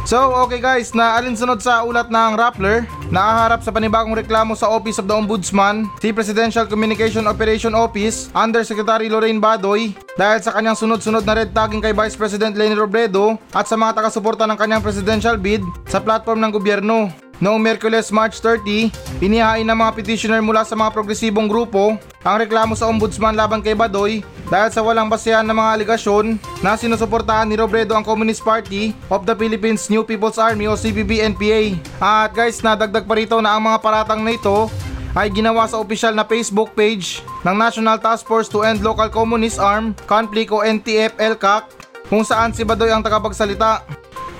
So, 0.06 0.30
okay 0.46 0.62
guys, 0.62 0.94
na 0.94 1.18
alinsunod 1.18 1.58
sa 1.58 1.82
ulat 1.82 2.06
ng 2.06 2.38
Rappler, 2.38 2.86
nakaharap 3.10 3.66
sa 3.66 3.74
panibagong 3.74 4.14
reklamo 4.14 4.54
sa 4.54 4.70
Office 4.70 5.02
of 5.02 5.10
the 5.10 5.14
Ombudsman, 5.18 5.90
si 5.98 6.14
Presidential 6.14 6.70
Communication 6.70 7.26
Operation 7.26 7.74
Office, 7.74 8.30
Undersecretary 8.30 9.10
Lorraine 9.10 9.42
Badoy, 9.42 9.90
dahil 10.14 10.38
sa 10.38 10.54
kanyang 10.54 10.78
sunod-sunod 10.78 11.26
na 11.26 11.34
red 11.34 11.50
tagging 11.50 11.82
kay 11.82 11.90
Vice 11.90 12.14
President 12.14 12.54
Leni 12.54 12.78
Robredo 12.78 13.34
at 13.50 13.66
sa 13.66 13.74
mga 13.74 13.98
taga-suporta 13.98 14.46
ng 14.46 14.54
kanyang 14.54 14.86
presidential 14.86 15.34
bid 15.34 15.66
sa 15.90 15.98
platform 15.98 16.46
ng 16.46 16.54
gobyerno. 16.54 17.29
Noong 17.40 17.56
Merkules 17.56 18.12
March 18.12 18.36
30, 18.44 18.92
inihain 19.24 19.64
ng 19.64 19.72
mga 19.72 19.96
petitioner 19.96 20.44
mula 20.44 20.60
sa 20.60 20.76
mga 20.76 20.92
progresibong 20.92 21.48
grupo 21.48 21.96
ang 22.20 22.36
reklamo 22.36 22.76
sa 22.76 22.84
ombudsman 22.84 23.32
laban 23.32 23.64
kay 23.64 23.72
Badoy 23.72 24.20
dahil 24.52 24.68
sa 24.68 24.84
walang 24.84 25.08
basehan 25.08 25.48
ng 25.48 25.56
mga 25.56 25.80
aligasyon 25.80 26.36
na 26.60 26.76
sinusuportahan 26.76 27.48
ni 27.48 27.56
Robredo 27.56 27.96
ang 27.96 28.04
Communist 28.04 28.44
Party 28.44 28.92
of 29.08 29.24
the 29.24 29.32
Philippines 29.32 29.88
New 29.88 30.04
People's 30.04 30.36
Army 30.36 30.68
o 30.68 30.76
CPP-NPA. 30.76 31.80
At 31.96 32.36
guys, 32.36 32.60
nadagdag 32.60 33.08
pa 33.08 33.16
rito 33.16 33.40
na 33.40 33.56
ang 33.56 33.64
mga 33.64 33.80
paratang 33.80 34.20
na 34.20 34.36
ito 34.36 34.68
ay 35.16 35.32
ginawa 35.32 35.64
sa 35.64 35.80
opisyal 35.80 36.12
na 36.12 36.28
Facebook 36.28 36.76
page 36.76 37.24
ng 37.40 37.56
National 37.56 37.96
Task 37.96 38.28
Force 38.28 38.52
to 38.52 38.68
End 38.68 38.84
Local 38.84 39.08
Communist 39.08 39.56
Arm 39.56 39.96
Conflict 40.04 40.52
o 40.52 40.60
NTF-LCAC 40.60 41.64
kung 42.12 42.20
saan 42.20 42.52
si 42.52 42.68
Badoy 42.68 42.92
ang 42.92 43.00
tagapagsalita. 43.00 43.80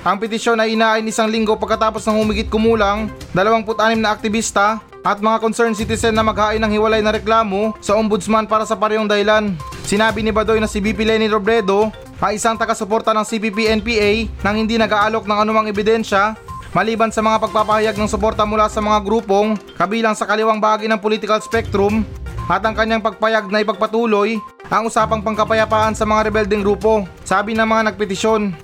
Ang 0.01 0.17
petisyon 0.17 0.57
ay 0.57 0.73
inain 0.73 1.05
isang 1.05 1.29
linggo 1.29 1.61
pagkatapos 1.61 2.01
ng 2.09 2.25
humigit 2.25 2.49
kumulang 2.49 3.13
26 3.37 4.01
na 4.01 4.17
aktivista 4.17 4.81
at 5.05 5.21
mga 5.21 5.37
concerned 5.45 5.77
citizen 5.77 6.17
na 6.17 6.25
maghain 6.25 6.57
ng 6.57 6.73
hiwalay 6.73 7.05
na 7.05 7.13
reklamo 7.13 7.77
sa 7.85 8.01
ombudsman 8.01 8.49
para 8.49 8.65
sa 8.65 8.73
parehong 8.81 9.05
dahilan. 9.05 9.53
Sinabi 9.85 10.25
ni 10.25 10.33
Badoy 10.33 10.57
na 10.57 10.65
si 10.65 10.81
BP 10.81 11.05
Lenny 11.05 11.29
Robredo 11.29 11.93
ay 12.17 12.41
isang 12.41 12.57
taga-suporta 12.57 13.13
ng 13.13 13.29
CPP-NPA 13.29 14.41
nang 14.41 14.57
hindi 14.57 14.81
nag-aalok 14.81 15.29
ng 15.29 15.39
anumang 15.45 15.69
ebidensya 15.69 16.33
maliban 16.73 17.13
sa 17.13 17.21
mga 17.21 17.37
pagpapahayag 17.45 17.97
ng 18.01 18.09
suporta 18.09 18.49
mula 18.49 18.73
sa 18.73 18.81
mga 18.81 19.05
grupong 19.05 19.61
kabilang 19.77 20.17
sa 20.17 20.25
kaliwang 20.25 20.65
bahagi 20.65 20.89
ng 20.89 21.01
political 21.01 21.45
spectrum 21.45 22.09
at 22.49 22.65
ang 22.65 22.73
kanyang 22.73 23.05
pagpayag 23.05 23.53
na 23.53 23.61
ipagpatuloy 23.61 24.41
ang 24.73 24.89
usapang 24.89 25.21
pangkapayapaan 25.21 25.93
sa 25.93 26.09
mga 26.09 26.31
rebeldeng 26.33 26.65
grupo, 26.65 27.05
sabi 27.21 27.53
ng 27.53 27.69
mga 27.69 27.93
nagpetisyon. 27.93 28.55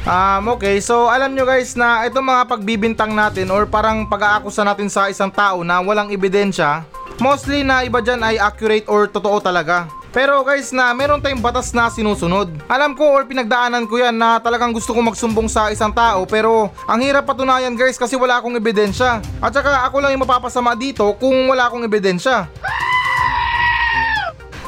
Um, 0.00 0.56
okay, 0.56 0.80
so 0.80 1.12
alam 1.12 1.36
nyo 1.36 1.44
guys 1.44 1.76
na 1.76 2.08
itong 2.08 2.24
mga 2.24 2.42
pagbibintang 2.48 3.12
natin 3.12 3.52
or 3.52 3.68
parang 3.68 4.08
pag-aakusa 4.08 4.64
natin 4.64 4.88
sa 4.88 5.12
isang 5.12 5.28
tao 5.28 5.60
na 5.60 5.76
walang 5.84 6.08
ebidensya, 6.08 6.88
mostly 7.20 7.60
na 7.60 7.84
iba 7.84 8.00
dyan 8.00 8.24
ay 8.24 8.40
accurate 8.40 8.88
or 8.88 9.04
totoo 9.04 9.44
talaga. 9.44 9.92
Pero 10.10 10.40
guys 10.42 10.72
na 10.72 10.90
meron 10.96 11.20
tayong 11.20 11.44
batas 11.44 11.70
na 11.76 11.86
sinusunod. 11.92 12.48
Alam 12.66 12.96
ko 12.96 13.12
or 13.12 13.28
pinagdaanan 13.28 13.86
ko 13.86 14.00
yan 14.00 14.16
na 14.16 14.40
talagang 14.40 14.74
gusto 14.74 14.90
ko 14.90 15.04
magsumbong 15.04 15.46
sa 15.46 15.70
isang 15.70 15.92
tao 15.92 16.26
pero 16.26 16.72
ang 16.88 16.98
hirap 16.98 17.28
patunayan 17.28 17.76
guys 17.76 18.00
kasi 18.00 18.16
wala 18.16 18.40
akong 18.40 18.56
ebidensya. 18.56 19.22
At 19.38 19.52
saka 19.52 19.84
ako 19.86 20.00
lang 20.00 20.16
yung 20.16 20.24
mapapasama 20.24 20.74
dito 20.80 21.12
kung 21.20 21.46
wala 21.46 21.68
akong 21.68 21.84
ebidensya. 21.84 22.48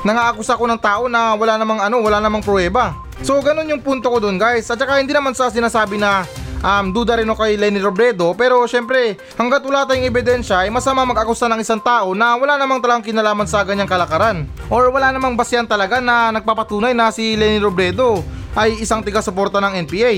Nangaakusa 0.07 0.61
ko 0.61 0.69
ng 0.69 0.79
tao 0.79 1.09
na 1.09 1.35
wala 1.35 1.59
namang 1.59 1.81
ano, 1.83 2.05
wala 2.05 2.21
namang 2.21 2.45
pruweba. 2.45 2.95
So 3.23 3.39
ganun 3.39 3.71
yung 3.71 3.79
punto 3.79 4.11
ko 4.11 4.19
dun 4.19 4.35
guys. 4.35 4.67
At 4.67 4.83
saka 4.83 4.99
hindi 4.99 5.15
naman 5.15 5.31
sa 5.31 5.47
sinasabi 5.47 5.95
na 5.95 6.27
um, 6.59 6.91
duda 6.91 7.23
rin 7.23 7.31
ako 7.31 7.47
kay 7.47 7.55
Lenny 7.55 7.79
Robredo 7.79 8.35
pero 8.35 8.67
syempre 8.67 9.15
hanggat 9.39 9.63
wala 9.63 9.87
tayong 9.87 10.11
ebidensya 10.11 10.67
ay 10.67 10.75
masama 10.75 11.07
mag-akusa 11.07 11.47
ng 11.47 11.63
isang 11.63 11.79
tao 11.79 12.19
na 12.19 12.35
wala 12.35 12.59
namang 12.59 12.83
talagang 12.83 13.07
kinalaman 13.07 13.47
sa 13.47 13.63
ganyang 13.63 13.87
kalakaran. 13.87 14.43
Or 14.67 14.91
wala 14.91 15.15
namang 15.15 15.39
basyan 15.39 15.71
talaga 15.71 16.03
na 16.03 16.35
nagpapatunay 16.35 16.99
na 16.99 17.15
si 17.15 17.39
Lenny 17.39 17.63
Robredo 17.63 18.27
ay 18.59 18.83
isang 18.83 19.07
tiga-suporta 19.07 19.63
ng 19.63 19.87
NPA. 19.87 20.13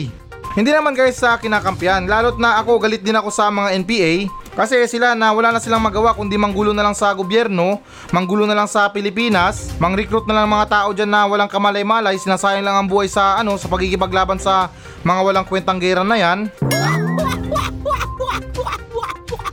Hindi 0.57 0.71
naman 0.73 0.97
guys 0.97 1.21
sa 1.21 1.37
kinakampiyan, 1.37 2.09
lalo't 2.09 2.41
na 2.41 2.57
ako 2.63 2.81
galit 2.81 3.05
din 3.05 3.19
ako 3.21 3.29
sa 3.29 3.53
mga 3.53 3.85
NPA 3.85 4.13
kasi 4.55 4.87
sila 4.87 5.19
na 5.19 5.35
wala 5.35 5.51
na 5.51 5.59
silang 5.59 5.83
magawa 5.83 6.15
kundi 6.15 6.39
manggulo 6.39 6.71
na 6.71 6.87
lang 6.87 6.95
sa 6.95 7.11
gobyerno, 7.11 7.83
manggulo 8.15 8.47
na 8.47 8.55
lang 8.55 8.71
sa 8.71 8.87
Pilipinas, 8.91 9.75
mang-recruit 9.83 10.25
na 10.31 10.43
lang 10.43 10.51
mga 10.51 10.71
tao 10.71 10.89
dyan 10.95 11.11
na 11.11 11.27
walang 11.27 11.51
kamalay-malay, 11.51 12.15
sinasayang 12.17 12.63
lang 12.63 12.79
ang 12.79 12.89
buhay 12.89 13.11
sa 13.11 13.43
ano 13.43 13.59
sa 13.59 13.67
pagkikipaglaban 13.67 14.39
sa 14.39 14.71
mga 15.03 15.21
walang 15.27 15.47
kwentang 15.47 15.83
gera 15.83 16.07
na 16.07 16.17
yan. 16.17 16.39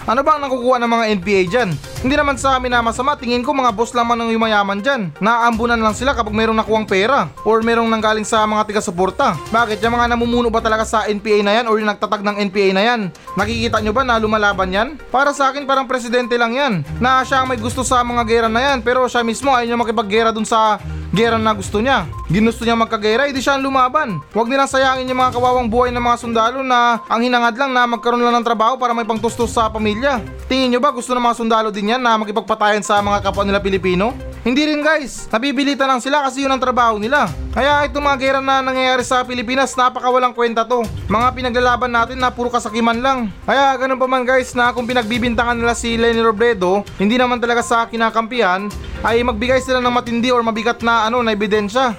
Ano 0.06 0.22
bang 0.22 0.42
nakukuha 0.42 0.78
ng 0.82 0.92
mga 0.92 1.06
NPA 1.18 1.44
dyan? 1.50 1.70
Hindi 2.02 2.18
naman 2.18 2.34
sa 2.34 2.58
amin 2.58 2.74
na 2.74 2.82
masama, 2.82 3.14
tingin 3.14 3.46
ko 3.46 3.54
mga 3.54 3.78
boss 3.78 3.94
lamang 3.94 4.18
ng 4.18 4.34
yumayaman 4.34 4.82
dyan. 4.82 5.14
Naaambunan 5.22 5.78
lang 5.78 5.94
sila 5.94 6.18
kapag 6.18 6.34
mayroong 6.34 6.58
nakuwang 6.58 6.90
pera 6.90 7.30
or 7.46 7.62
mayroong 7.62 7.86
nanggaling 7.94 8.26
sa 8.26 8.42
mga 8.50 8.66
tiga-suporta. 8.74 9.38
Bakit? 9.54 9.78
Yung 9.86 9.94
mga 9.94 10.10
namumuno 10.10 10.50
ba 10.50 10.66
talaga 10.66 10.82
sa 10.82 11.06
NPA 11.06 11.46
na 11.46 11.62
yan 11.62 11.70
or 11.70 11.78
yung 11.78 11.94
nagtatag 11.94 12.26
ng 12.26 12.42
NPA 12.50 12.74
na 12.74 12.82
yan? 12.82 13.02
Nakikita 13.38 13.86
nyo 13.86 13.94
ba 13.94 14.02
na 14.02 14.18
lumalaban 14.18 14.74
yan? 14.74 14.98
Para 15.14 15.30
sa 15.30 15.54
akin 15.54 15.70
parang 15.70 15.86
presidente 15.86 16.34
lang 16.42 16.58
yan. 16.58 16.74
Na 16.98 17.22
siya 17.22 17.46
may 17.46 17.62
gusto 17.62 17.86
sa 17.86 18.02
mga 18.02 18.26
gera 18.26 18.50
na 18.50 18.74
yan 18.74 18.82
pero 18.82 19.06
siya 19.06 19.22
mismo 19.22 19.54
ayaw 19.54 19.70
niya 19.70 19.78
makipaggera 19.78 20.34
dun 20.34 20.42
sa 20.50 20.82
gera 21.14 21.38
na 21.38 21.54
gusto 21.54 21.84
niya. 21.84 22.08
Ginusto 22.32 22.64
niya 22.64 22.80
magkagera, 22.80 23.28
edi 23.28 23.44
siya 23.44 23.60
ang 23.60 23.68
lumaban. 23.68 24.24
Huwag 24.32 24.48
nilang 24.48 24.72
sayangin 24.72 25.12
yung 25.12 25.20
mga 25.20 25.36
kawawang 25.36 25.68
buhay 25.68 25.92
ng 25.92 26.00
mga 26.00 26.18
sundalo 26.24 26.64
na 26.64 27.04
ang 27.12 27.20
hinangad 27.20 27.60
lang 27.60 27.76
na 27.76 27.84
magkaroon 27.84 28.24
lang 28.24 28.40
ng 28.40 28.48
trabaho 28.48 28.80
para 28.80 28.96
may 28.96 29.04
pangtustos 29.04 29.52
sa 29.52 29.68
pamilya. 29.68 30.24
Tingin 30.48 30.72
nyo 30.72 30.80
ba 30.80 30.96
gusto 30.96 31.12
ng 31.12 31.20
mga 31.20 31.36
sundalo 31.36 31.68
din 31.68 31.91
yan 31.92 32.02
na 32.02 32.16
makipagpatayan 32.16 32.80
sa 32.80 33.04
mga 33.04 33.20
kapwa 33.20 33.44
nila 33.44 33.60
Pilipino? 33.60 34.16
Hindi 34.42 34.66
rin 34.66 34.82
guys, 34.82 35.30
nabibilita 35.30 35.86
lang 35.86 36.02
sila 36.02 36.26
kasi 36.26 36.42
yun 36.42 36.50
ang 36.50 36.58
trabaho 36.58 36.98
nila. 36.98 37.30
Kaya 37.54 37.86
itong 37.86 38.02
mga 38.02 38.18
gera 38.18 38.40
na 38.42 38.64
nangyayari 38.66 39.06
sa 39.06 39.22
Pilipinas, 39.22 39.78
napakawalang 39.78 40.34
kwenta 40.34 40.66
to. 40.66 40.82
Mga 41.06 41.28
pinaglalaban 41.38 41.94
natin 41.94 42.18
na 42.18 42.34
puro 42.34 42.50
kasakiman 42.50 42.98
lang. 43.04 43.30
Kaya 43.46 43.78
ganun 43.78 44.02
pa 44.02 44.10
man 44.10 44.26
guys 44.26 44.58
na 44.58 44.74
kung 44.74 44.90
pinagbibintangan 44.90 45.54
nila 45.54 45.78
si 45.78 45.94
Lenny 45.94 46.26
Robredo, 46.26 46.82
hindi 46.98 47.22
naman 47.22 47.38
talaga 47.38 47.62
sa 47.62 47.86
kinakampihan, 47.86 48.66
ay 49.06 49.22
magbigay 49.22 49.62
sila 49.62 49.78
ng 49.78 49.94
matindi 49.94 50.34
or 50.34 50.42
mabigat 50.42 50.82
na 50.82 51.06
ano 51.06 51.22
na 51.22 51.38
ebidensya. 51.38 51.94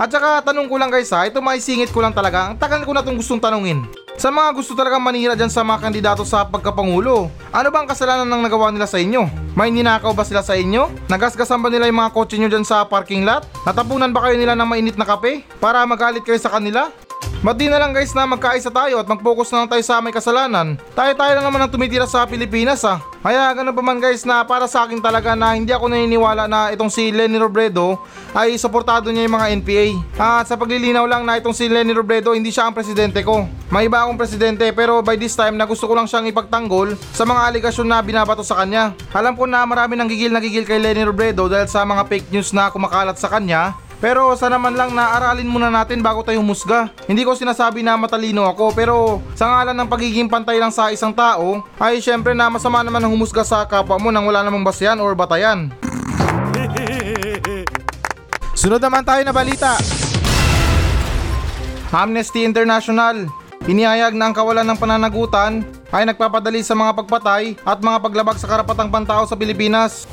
At 0.00 0.08
saka 0.08 0.40
tanong 0.48 0.66
ko 0.66 0.80
lang 0.80 0.88
guys 0.88 1.12
ha, 1.12 1.28
ito 1.28 1.44
maisingit 1.44 1.92
ko 1.92 2.00
lang 2.00 2.16
talaga, 2.16 2.50
ang 2.50 2.56
tagal 2.56 2.82
ko 2.82 2.96
na 2.96 3.04
itong 3.04 3.20
gustong 3.20 3.38
tanungin. 3.38 3.84
Sa 4.20 4.28
mga 4.28 4.52
gusto 4.52 4.76
talagang 4.76 5.00
manira 5.00 5.32
dyan 5.32 5.48
sa 5.48 5.64
mga 5.64 5.80
kandidato 5.80 6.28
sa 6.28 6.44
pagkapangulo, 6.44 7.32
ano 7.56 7.68
ba 7.72 7.80
ang 7.80 7.88
kasalanan 7.88 8.28
ng 8.28 8.44
nagawa 8.44 8.68
nila 8.68 8.84
sa 8.84 9.00
inyo? 9.00 9.24
May 9.56 9.72
ninakaw 9.72 10.12
ba 10.12 10.28
sila 10.28 10.44
sa 10.44 10.60
inyo? 10.60 10.92
Nagasgasan 11.08 11.56
ba 11.56 11.72
nila 11.72 11.88
yung 11.88 12.04
mga 12.04 12.12
kotse 12.12 12.36
nyo 12.36 12.52
dyan 12.52 12.60
sa 12.60 12.84
parking 12.84 13.24
lot? 13.24 13.48
Natapunan 13.64 14.12
ba 14.12 14.28
kayo 14.28 14.36
nila 14.36 14.52
ng 14.52 14.68
mainit 14.68 15.00
na 15.00 15.08
kape? 15.08 15.48
Para 15.56 15.88
magalit 15.88 16.20
kayo 16.20 16.36
sa 16.36 16.52
kanila? 16.52 16.92
Ba't 17.40 17.56
di 17.56 17.72
na 17.72 17.80
lang 17.80 17.96
guys 17.96 18.12
na 18.12 18.28
magkaisa 18.28 18.68
tayo 18.68 19.00
at 19.00 19.08
mag-focus 19.08 19.48
na 19.48 19.64
lang 19.64 19.72
tayo 19.72 19.80
sa 19.80 19.96
may 20.04 20.12
kasalanan? 20.12 20.76
Tayo-tayo 20.92 21.40
lang 21.40 21.48
naman 21.48 21.64
ang 21.64 21.72
tumitira 21.72 22.04
sa 22.04 22.28
Pilipinas 22.28 22.84
ah. 22.84 23.00
Kaya 23.24 23.56
ganun 23.56 23.72
pa 23.72 23.80
man 23.80 23.96
guys 23.96 24.28
na 24.28 24.44
para 24.44 24.68
sa 24.68 24.84
akin 24.84 25.00
talaga 25.00 25.32
na 25.32 25.56
hindi 25.56 25.72
ako 25.72 25.88
naniniwala 25.88 26.44
na 26.44 26.68
itong 26.76 26.92
si 26.92 27.08
Lenny 27.08 27.40
Robredo 27.40 27.96
ay 28.36 28.60
suportado 28.60 29.08
niya 29.08 29.24
yung 29.24 29.40
mga 29.40 29.56
NPA. 29.56 29.86
At 30.20 30.52
sa 30.52 30.60
paglilinaw 30.60 31.08
lang 31.08 31.24
na 31.24 31.40
itong 31.40 31.56
si 31.56 31.64
Lenny 31.64 31.96
Robredo 31.96 32.36
hindi 32.36 32.52
siya 32.52 32.68
ang 32.68 32.76
presidente 32.76 33.24
ko. 33.24 33.48
May 33.72 33.88
iba 33.88 34.04
akong 34.04 34.20
presidente 34.20 34.68
pero 34.76 35.00
by 35.00 35.16
this 35.16 35.32
time 35.32 35.56
na 35.56 35.64
gusto 35.64 35.88
ko 35.88 35.96
lang 35.96 36.04
siyang 36.04 36.28
ipagtanggol 36.28 36.92
sa 37.16 37.24
mga 37.24 37.56
aligasyon 37.56 37.88
na 37.88 38.04
binabato 38.04 38.44
sa 38.44 38.60
kanya. 38.60 38.92
Alam 39.16 39.32
ko 39.32 39.48
na 39.48 39.64
marami 39.64 39.96
nang 39.96 40.12
gigil 40.12 40.28
na 40.28 40.44
gigil 40.44 40.68
kay 40.68 40.76
Lenny 40.76 41.08
Robredo 41.08 41.48
dahil 41.48 41.72
sa 41.72 41.88
mga 41.88 42.04
fake 42.04 42.28
news 42.36 42.52
na 42.52 42.68
kumakalat 42.68 43.16
sa 43.16 43.32
kanya 43.32 43.80
pero 44.00 44.32
sana 44.32 44.56
man 44.56 44.72
lang 44.72 44.96
na 44.96 45.12
aralin 45.12 45.44
muna 45.44 45.68
natin 45.68 46.00
bago 46.00 46.24
tayo 46.24 46.40
humusga. 46.40 46.88
Hindi 47.04 47.22
ko 47.22 47.36
sinasabi 47.36 47.84
na 47.84 48.00
matalino 48.00 48.48
ako 48.48 48.72
pero 48.72 49.20
sa 49.36 49.46
ngalan 49.46 49.76
ng 49.76 49.88
pagiging 49.92 50.32
pantay 50.32 50.56
lang 50.56 50.72
sa 50.72 50.88
isang 50.88 51.12
tao 51.12 51.60
ay 51.76 52.00
syempre 52.00 52.32
na 52.32 52.48
masama 52.48 52.80
naman 52.80 53.04
ang 53.04 53.12
humusga 53.12 53.44
sa 53.44 53.68
kapwa 53.68 54.00
mo 54.00 54.08
nang 54.08 54.24
wala 54.24 54.40
namang 54.40 54.64
basehan 54.64 54.98
or 54.98 55.12
batayan. 55.12 55.68
Sunod 58.60 58.80
naman 58.80 59.04
tayo 59.04 59.20
na 59.20 59.36
balita. 59.36 59.76
Amnesty 61.92 62.48
International 62.48 63.28
Inihayag 63.68 64.16
na 64.16 64.32
ang 64.32 64.32
kawalan 64.32 64.64
ng 64.64 64.80
pananagutan 64.80 65.60
ay 65.92 66.08
nagpapadali 66.08 66.64
sa 66.64 66.72
mga 66.72 66.96
pagpatay 66.96 67.60
at 67.60 67.84
mga 67.84 68.00
paglabag 68.00 68.40
sa 68.40 68.48
karapatang 68.48 68.88
pantao 68.88 69.28
sa 69.28 69.36
Pilipinas. 69.36 70.08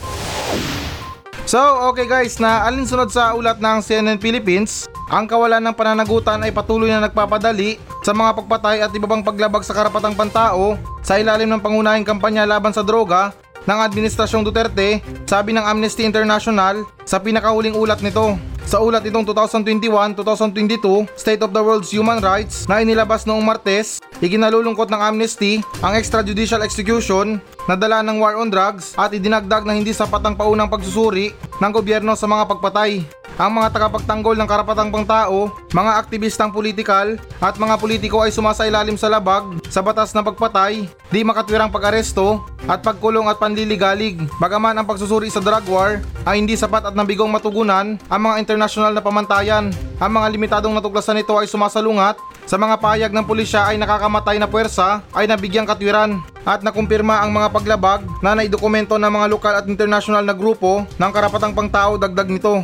So, 1.48 1.64
okay 1.88 2.12
guys, 2.12 2.44
na 2.44 2.68
alinsunod 2.68 3.08
sa 3.08 3.32
ulat 3.32 3.64
ng 3.64 3.80
CNN 3.80 4.20
Philippines, 4.20 4.84
ang 5.08 5.32
kawalan 5.32 5.64
ng 5.64 5.80
pananagutan 5.80 6.44
ay 6.44 6.52
patuloy 6.52 6.92
na 6.92 7.08
nagpapadali 7.08 7.80
sa 8.04 8.12
mga 8.12 8.36
pagpatay 8.36 8.84
at 8.84 8.92
iba 8.92 9.08
pang 9.08 9.24
paglabag 9.24 9.64
sa 9.64 9.72
karapatang 9.72 10.12
pantao 10.12 10.76
sa 11.00 11.16
ilalim 11.16 11.48
ng 11.48 11.64
pangunahing 11.64 12.04
kampanya 12.04 12.44
laban 12.44 12.76
sa 12.76 12.84
droga 12.84 13.32
ng 13.64 13.80
Administrasyong 13.80 14.44
Duterte, 14.44 15.00
sabi 15.24 15.56
ng 15.56 15.64
Amnesty 15.64 16.04
International 16.04 16.84
sa 17.08 17.16
pinakahuling 17.16 17.80
ulat 17.80 18.04
nito. 18.04 18.36
Sa 18.68 18.84
ulat 18.84 19.00
itong 19.08 19.24
2021-2022 19.24 21.08
State 21.16 21.40
of 21.40 21.56
the 21.56 21.64
World's 21.64 21.88
Human 21.96 22.20
Rights 22.20 22.68
na 22.68 22.84
inilabas 22.84 23.24
noong 23.24 23.40
Martes, 23.40 24.04
iginalulungkot 24.20 24.92
ng 24.92 25.00
Amnesty 25.00 25.64
ang 25.80 25.96
extrajudicial 25.96 26.60
execution 26.60 27.40
na 27.64 27.80
dala 27.80 28.04
ng 28.04 28.20
war 28.20 28.36
on 28.36 28.52
drugs 28.52 28.92
at 29.00 29.16
idinagdag 29.16 29.64
na 29.64 29.72
hindi 29.72 29.96
sapat 29.96 30.20
ang 30.20 30.36
paunang 30.36 30.68
pagsusuri 30.68 31.32
ng 31.64 31.72
gobyerno 31.72 32.12
sa 32.20 32.28
mga 32.28 32.44
pagpatay. 32.44 33.08
Ang 33.38 33.54
mga 33.54 33.70
tagapagtanggol 33.70 34.34
ng 34.34 34.50
karapatang 34.50 34.90
pangtao, 34.90 35.54
mga 35.70 35.92
aktivistang 36.02 36.50
politikal, 36.50 37.22
at 37.38 37.56
mga 37.62 37.78
politiko 37.78 38.26
ay 38.26 38.34
sumasailalim 38.34 38.98
sa 38.98 39.14
labag 39.14 39.62
sa 39.70 39.86
batas 39.86 40.10
ng 40.18 40.26
pagpatay, 40.26 40.90
di 41.14 41.22
makatwirang 41.22 41.70
pag-aresto, 41.70 42.42
at 42.66 42.82
pagkulong 42.82 43.30
at 43.30 43.38
panliligalig. 43.38 44.18
Bagaman 44.42 44.76
ang 44.76 44.90
pagsusuri 44.90 45.30
sa 45.30 45.40
drug 45.40 45.70
war 45.70 46.02
ay 46.26 46.42
hindi 46.42 46.58
sapat 46.58 46.90
at 46.90 46.98
nabigong 46.98 47.30
matugunan 47.30 47.96
ang 48.10 48.22
mga 48.22 48.42
internasyonal 48.42 48.92
na 48.92 49.06
pamantayan. 49.06 49.70
Ang 50.02 50.12
mga 50.12 50.28
limitadong 50.34 50.74
natuklasan 50.74 51.22
nito 51.22 51.38
ay 51.38 51.48
sumasalungat 51.48 52.20
sa 52.48 52.58
mga 52.60 52.76
payag 52.82 53.12
ng 53.14 53.28
pulisya 53.28 53.72
ay 53.72 53.78
nakakamatay 53.80 54.40
na 54.40 54.50
puwersa 54.50 55.04
ay 55.16 55.28
nabigyang 55.30 55.68
katwiran 55.68 56.20
at 56.48 56.64
nakumpirma 56.64 57.20
ang 57.24 57.32
mga 57.32 57.52
paglabag 57.52 58.02
na 58.24 58.36
naidokumento 58.36 58.96
ng 58.96 59.12
mga 59.12 59.28
lokal 59.32 59.54
at 59.60 59.68
international 59.68 60.24
na 60.24 60.36
grupo 60.36 60.88
ng 60.96 61.12
karapatang 61.12 61.52
pangtao 61.52 62.00
dagdag 62.00 62.32
nito. 62.32 62.64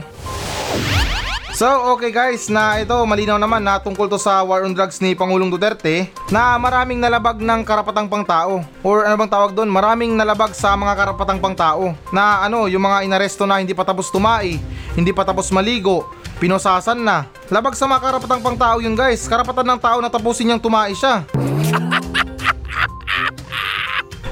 So 1.54 1.70
okay 1.94 2.10
guys 2.10 2.50
na 2.50 2.82
ito 2.82 2.98
malinaw 3.06 3.38
naman 3.38 3.62
na 3.62 3.78
tungkol 3.78 4.10
to 4.10 4.18
sa 4.18 4.42
war 4.42 4.66
on 4.66 4.74
drugs 4.74 4.98
ni 4.98 5.14
Pangulong 5.14 5.54
Duterte 5.54 6.10
na 6.34 6.58
maraming 6.58 6.98
nalabag 6.98 7.38
ng 7.38 7.62
karapatang 7.62 8.10
pangtao. 8.10 8.66
Or 8.82 9.06
ano 9.06 9.14
bang 9.22 9.30
tawag 9.30 9.54
doon? 9.54 9.70
Maraming 9.70 10.18
nalabag 10.18 10.58
sa 10.58 10.74
mga 10.74 10.98
karapatang 10.98 11.38
pangtao 11.38 11.94
na 12.10 12.42
ano 12.42 12.66
yung 12.66 12.82
mga 12.82 13.06
inaresto 13.06 13.46
na 13.46 13.62
hindi 13.62 13.78
pa 13.78 13.86
tapos 13.86 14.10
tumai 14.10 14.58
hindi 14.98 15.14
pa 15.14 15.22
tapos 15.22 15.54
maligo 15.54 16.10
pinosasan 16.42 17.06
na. 17.06 17.30
Labag 17.54 17.78
sa 17.78 17.86
mga 17.86 18.02
karapatang 18.02 18.42
pangtao 18.42 18.82
yun 18.82 18.98
guys. 18.98 19.30
Karapatan 19.30 19.78
ng 19.78 19.80
tao 19.80 20.02
na 20.02 20.10
tapusin 20.10 20.50
niyang 20.50 20.64
tumai 20.64 20.98
siya. 20.98 21.22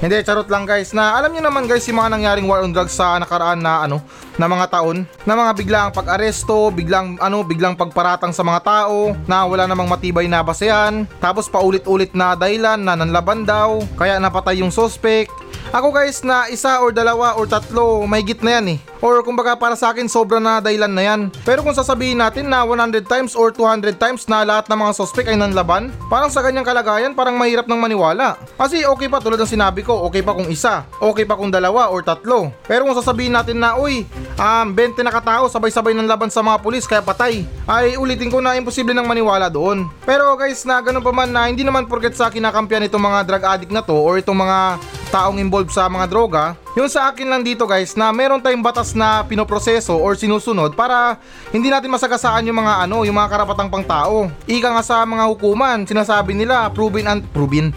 Hindi, 0.01 0.17
charot 0.25 0.49
lang 0.49 0.65
guys. 0.65 0.97
Na 0.97 1.13
alam 1.13 1.29
niyo 1.29 1.45
naman 1.45 1.69
guys 1.69 1.85
yung 1.85 2.01
mga 2.01 2.17
nangyaring 2.17 2.49
war 2.49 2.65
on 2.65 2.73
drugs 2.73 2.97
sa 2.97 3.21
nakaraan 3.21 3.61
na 3.61 3.85
ano 3.85 4.01
na 4.39 4.47
mga 4.47 4.67
taon 4.71 5.03
na 5.27 5.33
mga 5.35 5.51
biglang 5.57 5.89
pag-aresto, 5.91 6.71
biglang 6.71 7.19
ano, 7.19 7.43
biglang 7.43 7.75
pagparatang 7.75 8.31
sa 8.31 8.43
mga 8.45 8.61
tao 8.63 9.15
na 9.27 9.43
wala 9.43 9.67
namang 9.67 9.89
matibay 9.89 10.27
na 10.29 10.45
basehan, 10.45 11.09
tapos 11.19 11.51
paulit-ulit 11.51 12.11
na 12.15 12.35
dahilan 12.35 12.79
na 12.79 12.95
nanlaban 12.95 13.43
daw, 13.43 13.83
kaya 13.99 14.21
napatay 14.21 14.61
yung 14.61 14.71
suspect. 14.71 15.31
Ako 15.71 15.87
guys 15.95 16.19
na 16.27 16.51
isa 16.51 16.83
or 16.83 16.91
dalawa 16.91 17.39
or 17.39 17.47
tatlo, 17.47 18.03
may 18.03 18.19
git 18.19 18.43
na 18.43 18.59
yan 18.59 18.75
eh. 18.75 18.79
Or 18.99 19.23
kumbaga 19.23 19.55
para 19.55 19.73
sa 19.79 19.95
akin 19.95 20.11
sobra 20.11 20.35
na 20.35 20.59
dahilan 20.59 20.91
na 20.91 20.99
yan. 20.99 21.21
Pero 21.47 21.63
kung 21.63 21.71
sasabihin 21.71 22.19
natin 22.19 22.51
na 22.51 22.67
100 22.67 23.07
times 23.07 23.39
or 23.39 23.55
200 23.55 23.95
times 23.95 24.27
na 24.27 24.43
lahat 24.43 24.67
ng 24.67 24.75
mga 24.75 24.93
suspect 24.93 25.31
ay 25.31 25.39
nanlaban, 25.39 25.87
parang 26.11 26.27
sa 26.27 26.43
ganyang 26.43 26.67
kalagayan 26.67 27.15
parang 27.15 27.39
mahirap 27.39 27.71
nang 27.71 27.79
maniwala. 27.79 28.35
Kasi 28.59 28.83
okay 28.83 29.07
pa 29.07 29.23
tulad 29.23 29.39
ng 29.39 29.47
sinabi 29.47 29.79
ko, 29.79 29.95
okay 30.11 30.19
pa 30.19 30.35
kung 30.35 30.51
isa, 30.51 30.83
okay 30.99 31.23
pa 31.23 31.39
kung 31.39 31.49
dalawa 31.49 31.87
or 31.87 32.03
tatlo. 32.03 32.51
Pero 32.67 32.83
kung 32.83 32.97
sasabihin 32.99 33.31
natin 33.31 33.63
na 33.63 33.79
uy, 33.79 34.03
um, 34.41 34.73
20 34.73 35.05
na 35.05 35.13
katao 35.13 35.45
sabay-sabay 35.45 35.93
ng 35.93 36.09
laban 36.09 36.33
sa 36.33 36.41
mga 36.41 36.57
pulis 36.65 36.89
kaya 36.89 37.05
patay, 37.05 37.45
ay 37.69 37.93
ulitin 37.95 38.33
ko 38.33 38.41
na 38.41 38.57
imposible 38.57 38.97
nang 38.97 39.05
maniwala 39.05 39.47
doon. 39.47 39.85
Pero 40.01 40.33
guys 40.33 40.65
na 40.65 40.81
ganun 40.81 41.05
pa 41.05 41.13
man 41.13 41.29
na 41.29 41.45
hindi 41.45 41.61
naman 41.61 41.85
porket 41.85 42.17
sa 42.17 42.33
kinakampiyan 42.33 42.89
itong 42.89 43.05
mga 43.05 43.19
drug 43.29 43.43
addict 43.45 43.73
na 43.73 43.85
to 43.85 43.93
or 43.93 44.17
itong 44.17 44.41
mga 44.41 44.81
taong 45.11 45.37
involved 45.37 45.75
sa 45.75 45.91
mga 45.91 46.07
droga, 46.07 46.55
yung 46.73 46.87
sa 46.87 47.11
akin 47.11 47.27
lang 47.27 47.43
dito 47.43 47.67
guys 47.67 47.99
na 47.99 48.15
meron 48.15 48.39
tayong 48.39 48.63
batas 48.63 48.95
na 48.95 49.27
pinoproseso 49.27 49.99
or 49.99 50.15
sinusunod 50.15 50.71
para 50.71 51.19
hindi 51.51 51.67
natin 51.67 51.91
masagasaan 51.91 52.47
yung 52.47 52.63
mga 52.63 52.87
ano, 52.87 53.03
yung 53.03 53.19
mga 53.19 53.29
karapatang 53.29 53.67
pangtao. 53.67 54.31
Ika 54.47 54.71
nga 54.71 54.83
sa 54.83 55.03
mga 55.03 55.27
hukuman, 55.35 55.83
sinasabi 55.83 56.31
nila 56.31 56.71
proven 56.71 57.11
and 57.11 57.21
proven 57.35 57.75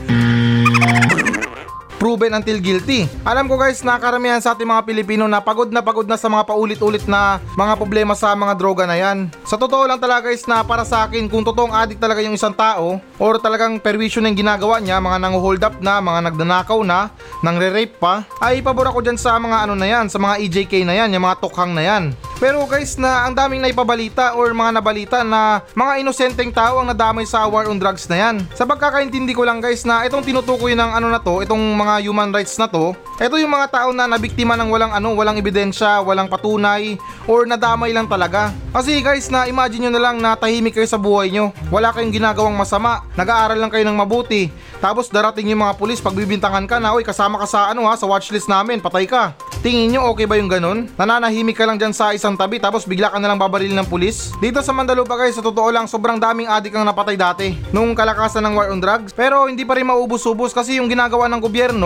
proven 2.04 2.36
until 2.36 2.60
guilty. 2.60 3.08
Alam 3.24 3.48
ko 3.48 3.56
guys 3.56 3.80
na 3.80 3.96
karamihan 3.96 4.36
sa 4.36 4.52
ating 4.52 4.68
mga 4.68 4.84
Pilipino 4.84 5.24
na 5.24 5.40
pagod 5.40 5.72
na 5.72 5.80
pagod 5.80 6.04
na 6.04 6.20
sa 6.20 6.28
mga 6.28 6.44
paulit-ulit 6.44 7.08
na 7.08 7.40
mga 7.56 7.80
problema 7.80 8.12
sa 8.12 8.36
mga 8.36 8.52
droga 8.60 8.84
na 8.84 8.92
yan. 8.92 9.32
Sa 9.48 9.56
totoo 9.56 9.88
lang 9.88 9.96
talaga 9.96 10.28
guys 10.28 10.44
na 10.44 10.60
para 10.60 10.84
sa 10.84 11.08
akin 11.08 11.32
kung 11.32 11.40
totoong 11.40 11.72
addict 11.72 12.04
talaga 12.04 12.20
yung 12.20 12.36
isang 12.36 12.52
tao 12.52 13.00
or 13.16 13.40
talagang 13.40 13.80
perwisyo 13.80 14.20
na 14.20 14.28
yung 14.28 14.44
ginagawa 14.44 14.84
niya, 14.84 15.00
mga 15.00 15.16
nang 15.16 15.40
hold 15.40 15.64
up 15.64 15.80
na, 15.80 15.96
mga 16.04 16.28
nagnanakaw 16.28 16.84
na, 16.84 17.08
nang 17.40 17.56
re-rape 17.56 17.96
pa, 17.96 18.28
ay 18.36 18.60
pabor 18.60 18.92
ako 18.92 19.00
dyan 19.00 19.16
sa 19.16 19.40
mga 19.40 19.64
ano 19.64 19.72
na 19.72 19.88
yan, 19.88 20.12
sa 20.12 20.20
mga 20.20 20.44
EJK 20.44 20.84
na 20.84 20.92
yan, 21.00 21.08
yung 21.08 21.24
mga 21.24 21.40
tukhang 21.40 21.72
na 21.72 21.88
yan. 21.88 22.12
Pero 22.42 22.66
guys 22.66 22.98
na 22.98 23.24
ang 23.24 23.32
daming 23.32 23.62
naipabalita 23.62 24.34
or 24.34 24.50
mga 24.50 24.76
nabalita 24.76 25.18
na 25.22 25.62
mga 25.72 26.02
inosenteng 26.02 26.50
tao 26.50 26.82
ang 26.82 26.90
nadamay 26.90 27.22
sa 27.24 27.46
war 27.46 27.70
on 27.70 27.78
drugs 27.78 28.10
na 28.10 28.18
yan. 28.18 28.36
Sa 28.58 28.66
pagkakaintindi 28.66 29.32
ko 29.32 29.46
lang 29.46 29.62
guys 29.62 29.86
na 29.86 30.02
itong 30.02 30.26
tinutukoy 30.26 30.74
ng 30.74 30.90
ano 30.98 31.08
na 31.08 31.22
to, 31.22 31.40
itong 31.46 31.62
mga 31.62 31.93
human 31.98 32.30
rights 32.30 32.56
na 32.56 32.70
to, 32.70 32.94
ito 33.18 33.34
yung 33.38 33.52
mga 33.52 33.70
tao 33.70 33.90
na 33.94 34.10
nabiktima 34.10 34.58
ng 34.58 34.70
walang 34.70 34.92
ano, 34.94 35.14
walang 35.14 35.38
ebidensya, 35.38 36.02
walang 36.02 36.26
patunay 36.26 36.98
or 37.26 37.46
nadamay 37.46 37.94
lang 37.94 38.10
talaga. 38.10 38.50
Kasi 38.74 38.98
guys 39.02 39.30
na 39.30 39.46
imagine 39.46 39.86
nyo 39.86 39.92
na 39.94 40.02
lang 40.02 40.16
na 40.18 40.34
tahimik 40.34 40.74
kayo 40.74 40.88
sa 40.88 40.98
buhay 40.98 41.30
nyo. 41.30 41.54
Wala 41.70 41.94
kayong 41.94 42.14
ginagawang 42.14 42.58
masama, 42.58 43.06
nag-aaral 43.14 43.58
lang 43.58 43.70
kayo 43.70 43.86
ng 43.86 43.98
mabuti. 43.98 44.50
Tapos 44.82 45.08
darating 45.08 45.54
yung 45.54 45.62
mga 45.62 45.78
pulis 45.78 46.02
pagbibintangan 46.02 46.66
ka 46.66 46.82
na, 46.82 46.92
oy 46.96 47.06
kasama 47.06 47.38
ka 47.38 47.46
sa 47.46 47.70
ano 47.70 47.86
ha, 47.86 47.94
sa 47.94 48.08
watchlist 48.10 48.50
namin, 48.50 48.82
patay 48.82 49.06
ka. 49.06 49.36
Tingin 49.64 49.96
nyo 49.96 50.12
okay 50.12 50.28
ba 50.28 50.36
yung 50.36 50.50
ganun? 50.50 50.92
Nananahimik 50.98 51.56
ka 51.56 51.64
lang 51.64 51.80
dyan 51.80 51.96
sa 51.96 52.12
isang 52.12 52.36
tabi 52.36 52.60
tapos 52.60 52.84
bigla 52.84 53.08
ka 53.08 53.16
nalang 53.16 53.40
babarilin 53.40 53.80
ng 53.80 53.88
pulis? 53.88 54.34
Dito 54.36 54.60
sa 54.60 54.76
Mandalupa 54.76 55.16
guys, 55.16 55.38
sa 55.38 55.40
totoo 55.40 55.72
lang 55.72 55.88
sobrang 55.88 56.20
daming 56.20 56.50
adik 56.50 56.76
ang 56.76 56.84
napatay 56.84 57.16
dati 57.16 57.56
nung 57.72 57.96
kalakasan 57.96 58.44
ng 58.44 58.54
war 58.58 58.68
on 58.68 58.80
drugs. 58.82 59.16
Pero 59.16 59.48
hindi 59.48 59.64
pa 59.64 59.78
rin 59.78 59.88
maubos-ubos 59.88 60.52
kasi 60.52 60.76
yung 60.76 60.90
ginagawa 60.90 61.30
ng 61.32 61.40
gobyerno, 61.40 61.83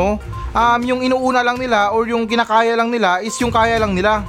um, 0.52 0.80
yung 0.84 1.00
inuuna 1.00 1.40
lang 1.40 1.56
nila 1.56 1.94
or 1.94 2.06
yung 2.06 2.26
kinakaya 2.28 2.74
lang 2.76 2.92
nila 2.92 3.22
is 3.22 3.34
yung 3.40 3.50
kaya 3.50 3.78
lang 3.80 3.94
nila. 3.96 4.26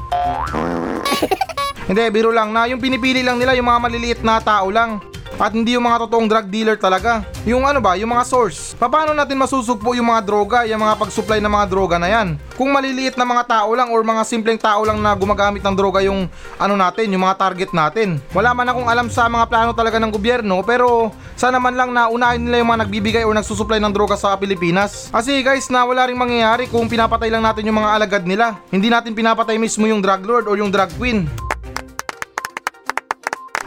Hindi, 1.90 2.06
biro 2.14 2.30
lang 2.30 2.54
na 2.54 2.70
yung 2.70 2.78
pinipili 2.78 3.26
lang 3.26 3.42
nila 3.42 3.58
yung 3.58 3.66
mga 3.66 3.82
maliliit 3.82 4.22
na 4.22 4.38
tao 4.38 4.70
lang. 4.70 5.02
At 5.40 5.56
hindi 5.56 5.80
yung 5.80 5.88
mga 5.88 6.04
totoong 6.04 6.28
drug 6.28 6.48
dealer 6.52 6.76
talaga. 6.76 7.24
Yung 7.48 7.64
ano 7.64 7.80
ba, 7.80 7.96
yung 7.96 8.12
mga 8.12 8.28
source. 8.28 8.76
Paano 8.76 9.16
natin 9.16 9.40
masusugpo 9.40 9.96
yung 9.96 10.12
mga 10.12 10.22
droga, 10.28 10.60
yung 10.68 10.84
mga 10.84 11.00
pag-supply 11.00 11.40
ng 11.40 11.48
mga 11.48 11.66
droga 11.72 11.96
na 11.96 12.12
yan? 12.12 12.36
Kung 12.60 12.76
maliliit 12.76 13.16
na 13.16 13.24
mga 13.24 13.48
tao 13.48 13.72
lang 13.72 13.88
or 13.88 14.04
mga 14.04 14.28
simpleng 14.28 14.60
tao 14.60 14.84
lang 14.84 15.00
na 15.00 15.16
gumagamit 15.16 15.64
ng 15.64 15.76
droga 15.80 16.04
yung 16.04 16.28
ano 16.60 16.76
natin, 16.76 17.08
yung 17.08 17.24
mga 17.24 17.40
target 17.40 17.72
natin. 17.72 18.20
Wala 18.36 18.52
man 18.52 18.68
akong 18.68 18.92
alam 18.92 19.08
sa 19.08 19.32
mga 19.32 19.48
plano 19.48 19.72
talaga 19.72 19.96
ng 19.96 20.12
gobyerno 20.12 20.60
pero 20.60 21.16
sana 21.40 21.56
man 21.56 21.80
lang 21.80 21.96
na 21.96 22.12
unahin 22.12 22.44
nila 22.44 22.60
yung 22.60 22.76
mga 22.76 22.84
nagbibigay 22.84 23.24
or 23.24 23.32
nagsusupply 23.32 23.80
ng 23.80 23.96
droga 23.96 24.20
sa 24.20 24.36
Pilipinas. 24.36 25.08
Kasi 25.08 25.40
guys 25.40 25.72
na 25.72 25.88
wala 25.88 26.04
ring 26.04 26.20
mangyayari 26.20 26.68
kung 26.68 26.92
pinapatay 26.92 27.32
lang 27.32 27.48
natin 27.48 27.64
yung 27.64 27.80
mga 27.80 27.96
alagad 27.96 28.24
nila. 28.28 28.60
Hindi 28.76 28.92
natin 28.92 29.16
pinapatay 29.16 29.56
mismo 29.56 29.88
yung 29.88 30.04
drug 30.04 30.28
lord 30.28 30.46
or 30.52 30.60
yung 30.60 30.68
drug 30.68 30.92
queen. 31.00 31.49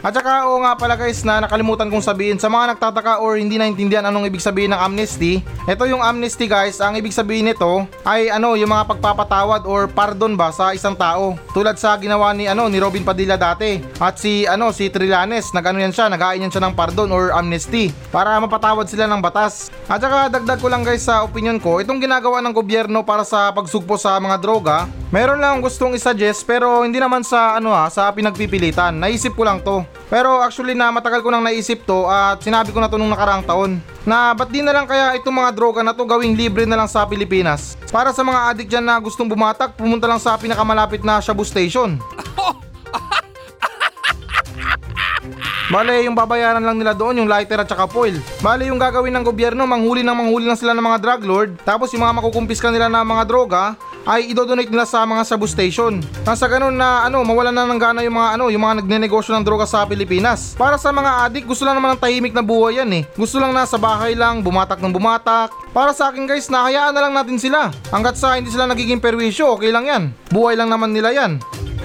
At 0.03 0.19
saka 0.19 0.51
oo 0.51 0.59
nga 0.67 0.75
pala 0.75 0.99
guys 0.99 1.23
na 1.23 1.39
nakalimutan 1.39 1.87
kong 1.87 2.03
sabihin 2.03 2.35
sa 2.35 2.51
mga 2.51 2.75
nagtataka 2.75 3.23
or 3.23 3.39
hindi 3.39 3.55
naintindihan 3.55 4.03
anong 4.03 4.27
ibig 4.27 4.43
sabihin 4.43 4.75
ng 4.75 4.83
amnesty. 4.83 5.47
Ito 5.71 5.87
yung 5.87 6.03
amnesty 6.03 6.51
guys, 6.51 6.83
ang 6.83 6.99
ibig 6.99 7.15
sabihin 7.15 7.47
nito 7.47 7.87
ay 8.03 8.27
ano 8.27 8.59
yung 8.59 8.75
mga 8.75 8.91
pagpapatawad 8.91 9.63
or 9.63 9.87
pardon 9.87 10.35
ba 10.35 10.51
sa 10.51 10.75
isang 10.75 10.99
tao. 10.99 11.39
Tulad 11.55 11.79
sa 11.79 11.95
ginawa 12.03 12.35
ni 12.35 12.51
ano 12.51 12.67
ni 12.67 12.83
Robin 12.83 13.07
Padilla 13.07 13.39
dati. 13.39 13.79
At 14.03 14.19
si 14.19 14.43
ano 14.43 14.75
si 14.75 14.91
Trillanes, 14.91 15.55
nagano 15.55 15.79
yan 15.79 15.95
siya, 15.95 16.11
nagain 16.11 16.43
yan 16.43 16.51
siya 16.51 16.67
ng 16.67 16.75
pardon 16.75 17.15
or 17.15 17.31
amnesty 17.31 17.95
para 18.11 18.35
mapatawad 18.43 18.91
sila 18.91 19.07
ng 19.07 19.23
batas. 19.23 19.71
At 19.87 20.03
saka 20.03 20.35
dagdag 20.35 20.59
ko 20.59 20.67
lang 20.67 20.83
guys 20.83 21.07
sa 21.07 21.23
opinion 21.23 21.63
ko, 21.63 21.79
itong 21.79 22.03
ginagawa 22.03 22.43
ng 22.43 22.51
gobyerno 22.51 23.07
para 23.07 23.23
sa 23.23 23.55
pagsugpo 23.55 23.95
sa 23.95 24.19
mga 24.19 24.35
droga, 24.43 24.91
meron 25.15 25.39
lang 25.39 25.63
gustong 25.63 25.95
i-suggest 25.95 26.43
pero 26.43 26.83
hindi 26.83 26.99
naman 26.99 27.23
sa 27.23 27.55
ano 27.63 27.71
ha, 27.71 27.87
sa 27.87 28.11
pinagpipilitan. 28.11 28.99
Naisip 28.99 29.39
ko 29.39 29.47
lang 29.47 29.63
to. 29.63 29.92
Pero 30.13 30.45
actually 30.45 30.77
na 30.77 30.93
matagal 30.93 31.25
ko 31.25 31.33
nang 31.33 31.41
naisip 31.41 31.89
to 31.89 32.05
at 32.05 32.37
sinabi 32.45 32.69
ko 32.69 32.79
na 32.85 32.89
to 32.93 33.01
nung 33.01 33.09
nakaraang 33.09 33.49
taon 33.49 33.81
na 34.05 34.37
ba't 34.37 34.53
di 34.53 34.61
na 34.61 34.77
lang 34.77 34.85
kaya 34.85 35.17
itong 35.17 35.33
mga 35.33 35.51
droga 35.57 35.81
na 35.81 35.97
to 35.97 36.05
gawing 36.05 36.37
libre 36.37 36.69
na 36.69 36.77
lang 36.77 36.91
sa 36.91 37.09
Pilipinas. 37.09 37.81
Para 37.89 38.13
sa 38.13 38.21
mga 38.21 38.41
addict 38.53 38.69
dyan 38.69 38.85
na 38.85 39.01
gustong 39.01 39.31
bumatak, 39.31 39.73
pumunta 39.73 40.05
lang 40.05 40.21
sa 40.21 40.37
pinakamalapit 40.37 41.01
na 41.01 41.17
Shabu 41.23 41.49
Station. 41.49 41.97
Bale, 45.73 46.05
yung 46.05 46.13
babayaran 46.13 46.61
lang 46.61 46.77
nila 46.77 46.93
doon 46.93 47.25
yung 47.25 47.31
lighter 47.33 47.57
at 47.57 47.65
saka 47.65 47.89
foil. 47.89 48.13
Bale, 48.45 48.69
yung 48.69 48.77
gagawin 48.77 49.17
ng 49.17 49.25
gobyerno, 49.25 49.65
manghuli 49.65 50.05
ng 50.05 50.13
manghuli 50.13 50.45
lang 50.45 50.61
sila 50.61 50.77
ng 50.77 50.85
mga 50.85 51.01
drug 51.01 51.23
lord. 51.25 51.51
Tapos 51.65 51.89
yung 51.97 52.05
mga 52.05 52.21
makukumpiska 52.21 52.69
nila 52.69 52.93
ng 52.93 53.01
mga 53.01 53.25
droga, 53.25 53.73
ay 54.07 54.35
idodonate 54.35 54.71
nila 54.71 54.87
sa 54.87 55.07
mga 55.07 55.23
sabu 55.27 55.47
station. 55.47 56.03
Nang 56.27 56.39
sa 56.39 56.51
ganun 56.51 56.75
na 56.75 57.07
ano, 57.07 57.23
mawalan 57.23 57.55
na 57.55 57.67
ng 57.67 57.81
gana 57.81 58.01
yung 58.03 58.17
mga 58.19 58.29
ano, 58.39 58.45
yung 58.51 58.63
mga 58.63 58.83
nagnenegosyo 58.83 59.35
ng 59.39 59.45
droga 59.47 59.67
sa 59.67 59.87
Pilipinas. 59.87 60.55
Para 60.59 60.79
sa 60.79 60.91
mga 60.91 61.29
adik, 61.29 61.47
gusto 61.47 61.63
lang 61.63 61.79
naman 61.79 61.95
ng 61.95 62.03
tahimik 62.03 62.35
na 62.35 62.43
buhay 62.43 62.83
yan 62.83 62.91
eh. 62.93 63.03
Gusto 63.15 63.39
lang 63.39 63.55
nasa 63.55 63.79
bahay 63.79 64.19
lang, 64.19 64.43
bumatak 64.43 64.83
ng 64.83 64.93
bumatak. 64.93 65.55
Para 65.71 65.95
sa 65.95 66.11
akin 66.11 66.27
guys, 66.27 66.51
nahayaan 66.51 66.93
na 66.93 67.03
lang 67.09 67.15
natin 67.15 67.39
sila. 67.39 67.71
Hanggat 67.95 68.19
sa 68.19 68.37
hindi 68.37 68.51
sila 68.51 68.67
nagiging 68.69 69.01
perwisyo, 69.01 69.55
okay 69.57 69.71
lang 69.71 69.87
yan. 69.87 70.03
Buhay 70.29 70.59
lang 70.59 70.69
naman 70.69 70.91
nila 70.91 71.15
yan. 71.15 71.39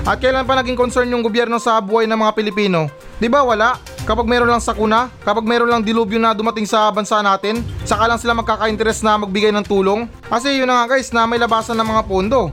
At 0.08 0.24
kailan 0.24 0.48
pa 0.48 0.56
naging 0.56 0.80
concern 0.80 1.12
yung 1.12 1.20
gobyerno 1.20 1.60
sa 1.60 1.84
buhay 1.84 2.08
ng 2.08 2.16
mga 2.16 2.32
Pilipino? 2.32 2.88
'Di 3.18 3.30
ba 3.30 3.46
wala? 3.46 3.78
Kapag 4.08 4.24
meron 4.24 4.48
lang 4.48 4.64
sakuna, 4.64 5.12
kapag 5.28 5.44
meron 5.44 5.68
lang 5.68 5.84
dilubyo 5.84 6.16
na 6.16 6.32
dumating 6.32 6.64
sa 6.64 6.88
bansa 6.96 7.20
natin, 7.20 7.60
saka 7.84 8.08
lang 8.08 8.16
sila 8.16 8.32
magkaka-interest 8.40 9.04
na 9.04 9.20
magbigay 9.20 9.52
ng 9.52 9.68
tulong. 9.68 10.08
Kasi 10.32 10.56
yun 10.56 10.70
na 10.70 10.80
nga 10.80 10.96
guys 10.96 11.12
na 11.12 11.28
may 11.28 11.36
labasan 11.36 11.76
ng 11.76 11.88
mga 11.92 12.04
pondo. 12.08 12.48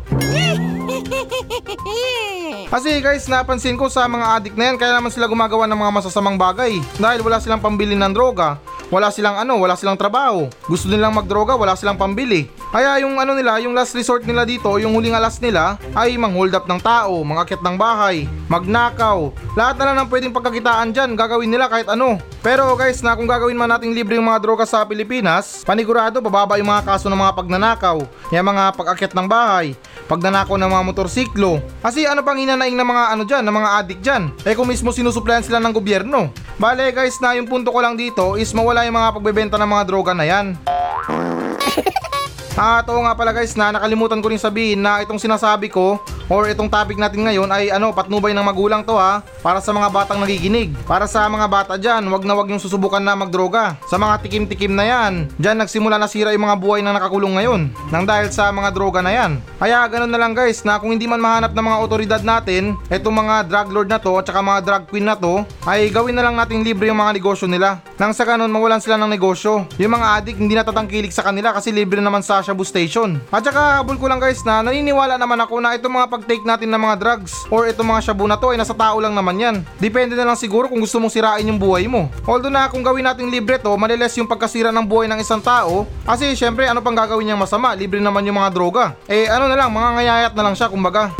Kasi 2.74 2.98
guys, 2.98 3.30
napansin 3.30 3.78
ko 3.78 3.86
sa 3.86 4.10
mga 4.10 4.34
addict 4.34 4.58
na 4.58 4.66
yan, 4.66 4.76
kaya 4.82 4.98
naman 4.98 5.14
sila 5.14 5.30
gumagawa 5.30 5.70
ng 5.70 5.78
mga 5.78 5.94
masasamang 5.94 6.34
bagay. 6.34 6.82
Dahil 6.98 7.22
wala 7.22 7.38
silang 7.38 7.62
pambili 7.62 7.94
ng 7.94 8.10
droga. 8.10 8.58
Wala 8.92 9.08
silang 9.08 9.40
ano, 9.40 9.56
wala 9.56 9.78
silang 9.78 9.96
trabaho. 9.96 10.48
Gusto 10.68 10.90
nilang 10.90 11.16
magdroga, 11.16 11.56
wala 11.56 11.72
silang 11.78 11.96
pambili. 11.96 12.50
Kaya 12.74 13.00
yung 13.00 13.16
ano 13.16 13.32
nila, 13.32 13.62
yung 13.62 13.72
last 13.72 13.94
resort 13.94 14.26
nila 14.26 14.42
dito, 14.42 14.66
yung 14.82 14.92
huling 14.92 15.14
alas 15.14 15.38
nila, 15.38 15.78
ay 15.94 16.18
mang-hold 16.18 16.52
up 16.52 16.66
ng 16.66 16.80
tao, 16.82 17.22
mangakit 17.22 17.62
ng 17.62 17.76
bahay, 17.78 18.26
magnakaw. 18.50 19.30
Lahat 19.54 19.78
na 19.78 19.84
lang 19.88 19.96
ng 20.02 20.08
pwedeng 20.10 20.34
pagkakitaan 20.34 20.90
dyan, 20.90 21.14
gagawin 21.14 21.48
nila 21.48 21.70
kahit 21.70 21.86
ano. 21.86 22.18
Pero 22.44 22.74
guys, 22.76 23.00
na 23.00 23.16
kung 23.16 23.30
gagawin 23.30 23.56
man 23.56 23.72
nating 23.72 23.94
libre 23.94 24.20
yung 24.20 24.28
mga 24.28 24.42
droga 24.42 24.64
sa 24.68 24.84
Pilipinas, 24.84 25.64
panigurado 25.64 26.20
bababa 26.20 26.60
yung 26.60 26.68
mga 26.68 26.84
kaso 26.84 27.08
ng 27.08 27.16
mga 27.16 27.36
pagnanakaw, 27.40 27.98
yung 28.34 28.48
mga 28.52 28.64
pag-akit 28.76 29.12
ng 29.16 29.26
bahay, 29.30 29.72
pagnanakaw 30.06 30.56
ng 30.56 30.70
mga 30.70 30.84
motorsiklo. 30.86 31.60
Kasi 31.80 32.04
ano 32.04 32.20
pang 32.22 32.38
hinanaing 32.38 32.76
ng 32.76 32.88
mga 32.88 33.04
ano 33.12 33.22
dyan, 33.24 33.44
ng 33.44 33.56
mga 33.56 33.70
addict 33.80 34.02
dyan? 34.04 34.22
Eh 34.44 34.54
kung 34.56 34.68
mismo 34.68 34.94
sinusuplayan 34.94 35.44
sila 35.44 35.60
ng 35.60 35.74
gobyerno. 35.74 36.30
Bale 36.56 36.94
guys, 36.94 37.18
na 37.18 37.34
yung 37.34 37.50
punto 37.50 37.74
ko 37.74 37.80
lang 37.82 37.98
dito 37.98 38.38
is 38.38 38.54
mawala 38.54 38.86
yung 38.86 38.96
mga 38.96 39.12
pagbebenta 39.16 39.56
ng 39.58 39.70
mga 39.70 39.84
droga 39.88 40.12
na 40.14 40.24
yan. 40.24 40.46
At 42.54 42.86
oo 42.86 43.02
nga 43.02 43.18
pala 43.18 43.34
guys 43.34 43.58
na 43.58 43.74
nakalimutan 43.74 44.22
ko 44.22 44.30
rin 44.30 44.38
sabihin 44.38 44.78
na 44.78 45.02
itong 45.02 45.18
sinasabi 45.18 45.66
ko 45.66 45.98
or 46.30 46.46
itong 46.48 46.70
topic 46.70 46.96
natin 46.96 47.26
ngayon 47.26 47.50
ay 47.50 47.68
ano 47.68 47.90
patnubay 47.90 48.32
ng 48.32 48.46
magulang 48.46 48.86
to 48.86 48.94
ha 48.96 49.20
para 49.42 49.58
sa 49.58 49.74
mga 49.74 49.90
batang 49.90 50.22
nagiginig. 50.22 50.70
Para 50.86 51.04
sa 51.10 51.26
mga 51.26 51.50
bata 51.50 51.74
dyan, 51.74 52.06
wag 52.08 52.22
na 52.22 52.32
wag 52.38 52.48
yung 52.48 52.62
susubukan 52.62 53.02
na 53.02 53.18
magdroga. 53.18 53.76
Sa 53.90 53.98
mga 53.98 54.22
tikim-tikim 54.24 54.72
na 54.72 54.86
yan, 54.86 55.28
dyan 55.36 55.60
nagsimula 55.60 55.98
na 55.98 56.06
sira 56.06 56.30
yung 56.30 56.46
mga 56.46 56.56
buhay 56.62 56.80
na 56.80 56.94
nakakulong 56.94 57.34
ngayon 57.36 57.62
nang 57.90 58.06
dahil 58.06 58.30
sa 58.30 58.54
mga 58.54 58.70
droga 58.70 59.02
na 59.02 59.10
yan. 59.10 59.42
Kaya 59.58 59.84
ganun 59.90 60.14
na 60.14 60.20
lang 60.22 60.32
guys 60.32 60.62
na 60.62 60.78
kung 60.78 60.94
hindi 60.94 61.10
man 61.10 61.20
mahanap 61.20 61.52
ng 61.52 61.66
mga 61.66 61.80
otoridad 61.82 62.22
natin, 62.22 62.78
itong 62.88 63.18
mga 63.18 63.50
drug 63.50 63.68
lord 63.74 63.88
na 63.90 63.98
to 63.98 64.14
at 64.14 64.24
saka 64.30 64.40
mga 64.40 64.60
drug 64.62 64.84
queen 64.88 65.10
na 65.10 65.18
to 65.18 65.42
ay 65.66 65.90
gawin 65.90 66.14
na 66.14 66.22
lang 66.22 66.38
natin 66.38 66.62
libre 66.62 66.86
yung 66.86 67.02
mga 67.02 67.18
negosyo 67.18 67.50
nila. 67.50 67.82
Nang 67.98 68.14
sa 68.14 68.22
ganun 68.22 68.48
mawalan 68.48 68.78
sila 68.78 68.94
ng 68.94 69.10
negosyo. 69.10 69.66
Yung 69.76 69.92
mga 69.92 70.22
addict 70.22 70.38
hindi 70.38 70.54
natatangkilik 70.54 71.10
sa 71.10 71.26
kanila 71.26 71.50
kasi 71.50 71.74
libre 71.74 71.98
naman 71.98 72.22
sa 72.24 72.43
Shabu 72.44 72.62
Station. 72.62 73.16
At 73.32 73.42
saka 73.42 73.80
habol 73.80 73.96
ko 73.96 74.04
lang 74.04 74.20
guys 74.20 74.44
na 74.44 74.60
naniniwala 74.60 75.16
naman 75.16 75.40
ako 75.40 75.64
na 75.64 75.72
itong 75.74 75.96
mga 75.96 76.06
pag-take 76.12 76.44
natin 76.44 76.68
ng 76.68 76.78
mga 76.78 76.96
drugs 77.00 77.48
or 77.48 77.64
itong 77.64 77.88
mga 77.88 78.04
shabu 78.04 78.28
na 78.28 78.36
to 78.36 78.52
ay 78.52 78.60
nasa 78.60 78.76
tao 78.76 79.00
lang 79.00 79.16
naman 79.16 79.40
yan. 79.40 79.56
Depende 79.80 80.12
na 80.12 80.28
lang 80.28 80.36
siguro 80.36 80.68
kung 80.68 80.84
gusto 80.84 81.00
mong 81.00 81.10
sirain 81.10 81.48
yung 81.48 81.56
buhay 81.56 81.88
mo. 81.88 82.12
Although 82.28 82.52
na 82.52 82.68
kung 82.68 82.84
gawin 82.84 83.08
natin 83.08 83.32
libre 83.32 83.56
to, 83.56 83.72
maliles 83.80 84.12
yung 84.20 84.28
pagkasira 84.28 84.68
ng 84.68 84.84
buhay 84.84 85.08
ng 85.08 85.18
isang 85.24 85.40
tao 85.40 85.88
kasi 86.04 86.36
syempre 86.36 86.68
ano 86.68 86.84
pang 86.84 86.94
gagawin 86.94 87.32
niyang 87.32 87.40
masama, 87.40 87.72
libre 87.72 87.98
naman 87.98 88.22
yung 88.28 88.36
mga 88.36 88.52
droga. 88.52 88.84
Eh 89.08 89.26
ano 89.26 89.48
na 89.48 89.56
lang, 89.56 89.72
mga 89.72 89.90
ngayayat 89.96 90.32
na 90.36 90.44
lang 90.44 90.54
siya 90.54 90.68
kumbaga. 90.68 91.08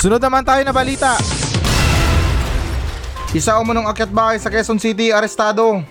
Sunod 0.00 0.20
naman 0.20 0.44
tayo 0.44 0.64
na 0.64 0.72
balita. 0.72 1.16
Isa 3.30 3.54
umunong 3.62 3.86
akyat 3.86 4.10
bahay 4.10 4.42
sa 4.42 4.50
Quezon 4.50 4.82
City 4.82 5.14
arestado. 5.14 5.86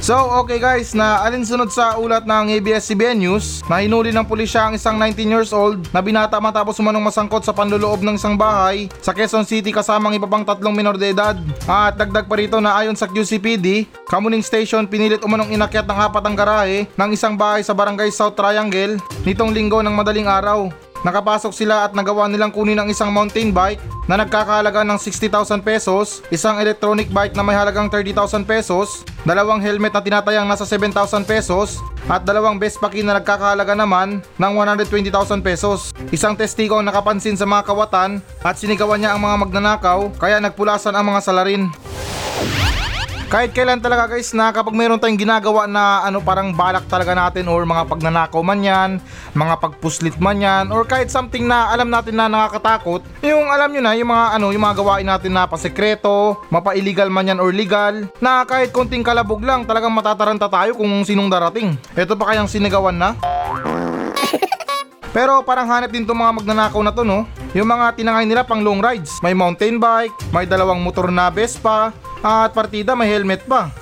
So 0.00 0.16
okay 0.16 0.56
guys, 0.56 0.96
na 0.96 1.20
alinsunod 1.28 1.68
sa 1.68 2.00
ulat 2.00 2.24
ng 2.24 2.56
ABS-CBN 2.56 3.20
News 3.20 3.60
na 3.68 3.84
hinuli 3.84 4.08
ng 4.16 4.24
pulisya 4.24 4.72
ang 4.72 4.72
isang 4.72 4.96
19 4.96 5.28
years 5.28 5.52
old 5.52 5.84
na 5.92 6.00
binata 6.00 6.40
matapos 6.40 6.80
umanong 6.80 7.04
masangkot 7.04 7.44
sa 7.44 7.52
panloloob 7.52 8.00
ng 8.00 8.16
isang 8.16 8.32
bahay 8.32 8.88
sa 9.04 9.12
Quezon 9.12 9.44
City 9.44 9.68
kasamang 9.68 10.16
iba 10.16 10.24
pang 10.24 10.40
tatlong 10.40 10.72
minor 10.72 10.96
de 10.96 11.12
edad. 11.12 11.36
At 11.68 12.00
dagdag 12.00 12.24
pa 12.24 12.34
rito 12.40 12.56
na 12.64 12.80
ayon 12.80 12.96
sa 12.96 13.04
QCPD, 13.12 13.92
Kamuning 14.08 14.40
Station 14.40 14.88
pinilit 14.88 15.20
umanong 15.20 15.52
inakyat 15.52 15.84
ng 15.84 15.98
apat 16.08 16.24
ang 16.24 16.32
garahe 16.32 16.88
ng 16.96 17.10
isang 17.12 17.36
bahay 17.36 17.60
sa 17.60 17.76
barangay 17.76 18.08
South 18.08 18.32
Triangle 18.32 18.96
nitong 19.28 19.52
linggo 19.52 19.84
ng 19.84 19.92
madaling 19.92 20.24
araw. 20.24 20.89
Nakapasok 21.00 21.52
sila 21.56 21.88
at 21.88 21.96
nagawa 21.96 22.28
nilang 22.28 22.52
kunin 22.52 22.76
ang 22.76 22.88
isang 22.92 23.08
mountain 23.08 23.56
bike 23.56 23.80
na 24.04 24.20
nagkakahalaga 24.20 24.84
ng 24.84 25.00
60,000 25.00 25.64
pesos, 25.64 26.20
isang 26.28 26.60
electronic 26.60 27.08
bike 27.08 27.32
na 27.32 27.40
may 27.40 27.56
halagang 27.56 27.88
30,000 27.88 28.44
pesos, 28.44 29.00
dalawang 29.24 29.64
helmet 29.64 29.96
na 29.96 30.04
tinatayang 30.04 30.44
nasa 30.44 30.68
7,000 30.68 31.24
pesos, 31.24 31.80
at 32.04 32.20
dalawang 32.28 32.60
Vespa 32.60 32.92
key 32.92 33.00
na 33.00 33.16
nagkakahalaga 33.16 33.72
naman 33.72 34.20
ng 34.36 34.52
120,000 34.52 35.40
pesos. 35.40 35.88
Isang 36.12 36.36
testigo 36.36 36.76
ang 36.76 36.84
nakapansin 36.84 37.38
sa 37.38 37.48
mga 37.48 37.64
kawatan 37.64 38.20
at 38.44 38.60
sinigawan 38.60 39.00
niya 39.00 39.16
ang 39.16 39.24
mga 39.24 39.36
magnanakaw 39.46 40.12
kaya 40.20 40.36
nagpulasan 40.36 40.92
ang 40.92 41.06
mga 41.08 41.20
salarin. 41.24 41.72
Kahit 43.30 43.54
kailan 43.54 43.78
talaga 43.78 44.10
guys 44.10 44.34
na 44.34 44.50
kapag 44.50 44.74
mayroon 44.74 44.98
tayong 44.98 45.14
ginagawa 45.14 45.70
na 45.70 46.02
ano 46.02 46.18
parang 46.18 46.50
balak 46.50 46.82
talaga 46.90 47.14
natin 47.14 47.46
or 47.46 47.62
mga 47.62 47.86
pagnanakaw 47.86 48.42
man 48.42 48.58
yan, 48.58 48.90
mga 49.38 49.54
pagpuslit 49.62 50.18
man 50.18 50.42
yan 50.42 50.74
or 50.74 50.82
kahit 50.82 51.14
something 51.14 51.46
na 51.46 51.70
alam 51.70 51.86
natin 51.86 52.18
na 52.18 52.26
nakakatakot, 52.26 53.06
yung 53.22 53.46
alam 53.46 53.70
nyo 53.70 53.86
na 53.86 53.94
yung 53.94 54.10
mga 54.10 54.26
ano 54.34 54.50
yung 54.50 54.66
mga 54.66 54.82
gawain 54.82 55.06
natin 55.06 55.30
na 55.30 55.46
pasekreto, 55.46 56.42
mapa-illegal 56.50 57.06
man 57.06 57.30
yan 57.30 57.38
or 57.38 57.54
legal, 57.54 58.02
na 58.18 58.42
kahit 58.42 58.74
konting 58.74 59.06
kalabog 59.06 59.46
lang 59.46 59.62
talagang 59.62 59.94
matataranta 59.94 60.50
tayo 60.50 60.74
kung 60.74 60.90
sinong 61.06 61.30
darating. 61.30 61.78
Ito 61.94 62.18
pa 62.18 62.34
kayang 62.34 62.50
sinigawan 62.50 62.98
na? 62.98 63.14
Pero 65.14 65.38
parang 65.46 65.70
hanap 65.70 65.94
din 65.94 66.02
tong 66.02 66.18
mga 66.18 66.34
magnanakaw 66.42 66.82
na 66.82 66.90
to 66.90 67.06
no. 67.06 67.30
Yung 67.54 67.66
mga 67.66 67.94
tinangay 67.94 68.26
nila 68.26 68.42
pang 68.42 68.62
long 68.62 68.78
rides. 68.78 69.22
May 69.22 69.34
mountain 69.38 69.78
bike, 69.78 70.14
may 70.34 70.46
dalawang 70.46 70.78
motor 70.82 71.10
na 71.10 71.30
Vespa, 71.30 71.94
at 72.20 72.52
partida 72.52 72.92
may 72.92 73.08
helmet 73.08 73.44
pa. 73.48 73.72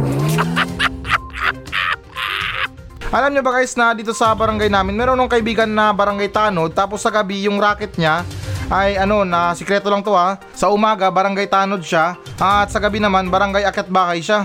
Alam 3.09 3.33
nyo 3.33 3.43
ba 3.43 3.57
guys 3.57 3.73
na 3.73 3.97
dito 3.97 4.13
sa 4.13 4.37
barangay 4.37 4.69
namin 4.69 4.93
meron 4.93 5.17
nung 5.17 5.33
kaibigan 5.33 5.65
na 5.65 5.97
barangay 5.97 6.29
Tanod 6.29 6.77
tapos 6.77 7.01
sa 7.01 7.09
gabi 7.09 7.49
yung 7.49 7.57
racket 7.57 7.97
niya 7.97 8.21
ay 8.69 9.01
ano 9.01 9.25
na 9.25 9.57
sikreto 9.57 9.89
lang 9.89 10.05
to 10.05 10.13
ha. 10.13 10.37
Sa 10.53 10.69
umaga 10.69 11.09
barangay 11.09 11.49
Tanod 11.49 11.81
siya 11.81 12.21
at 12.37 12.69
sa 12.69 12.77
gabi 12.77 13.01
naman 13.01 13.33
barangay 13.33 13.65
Akyat 13.65 13.89
Bakay 13.89 14.21
siya. 14.21 14.45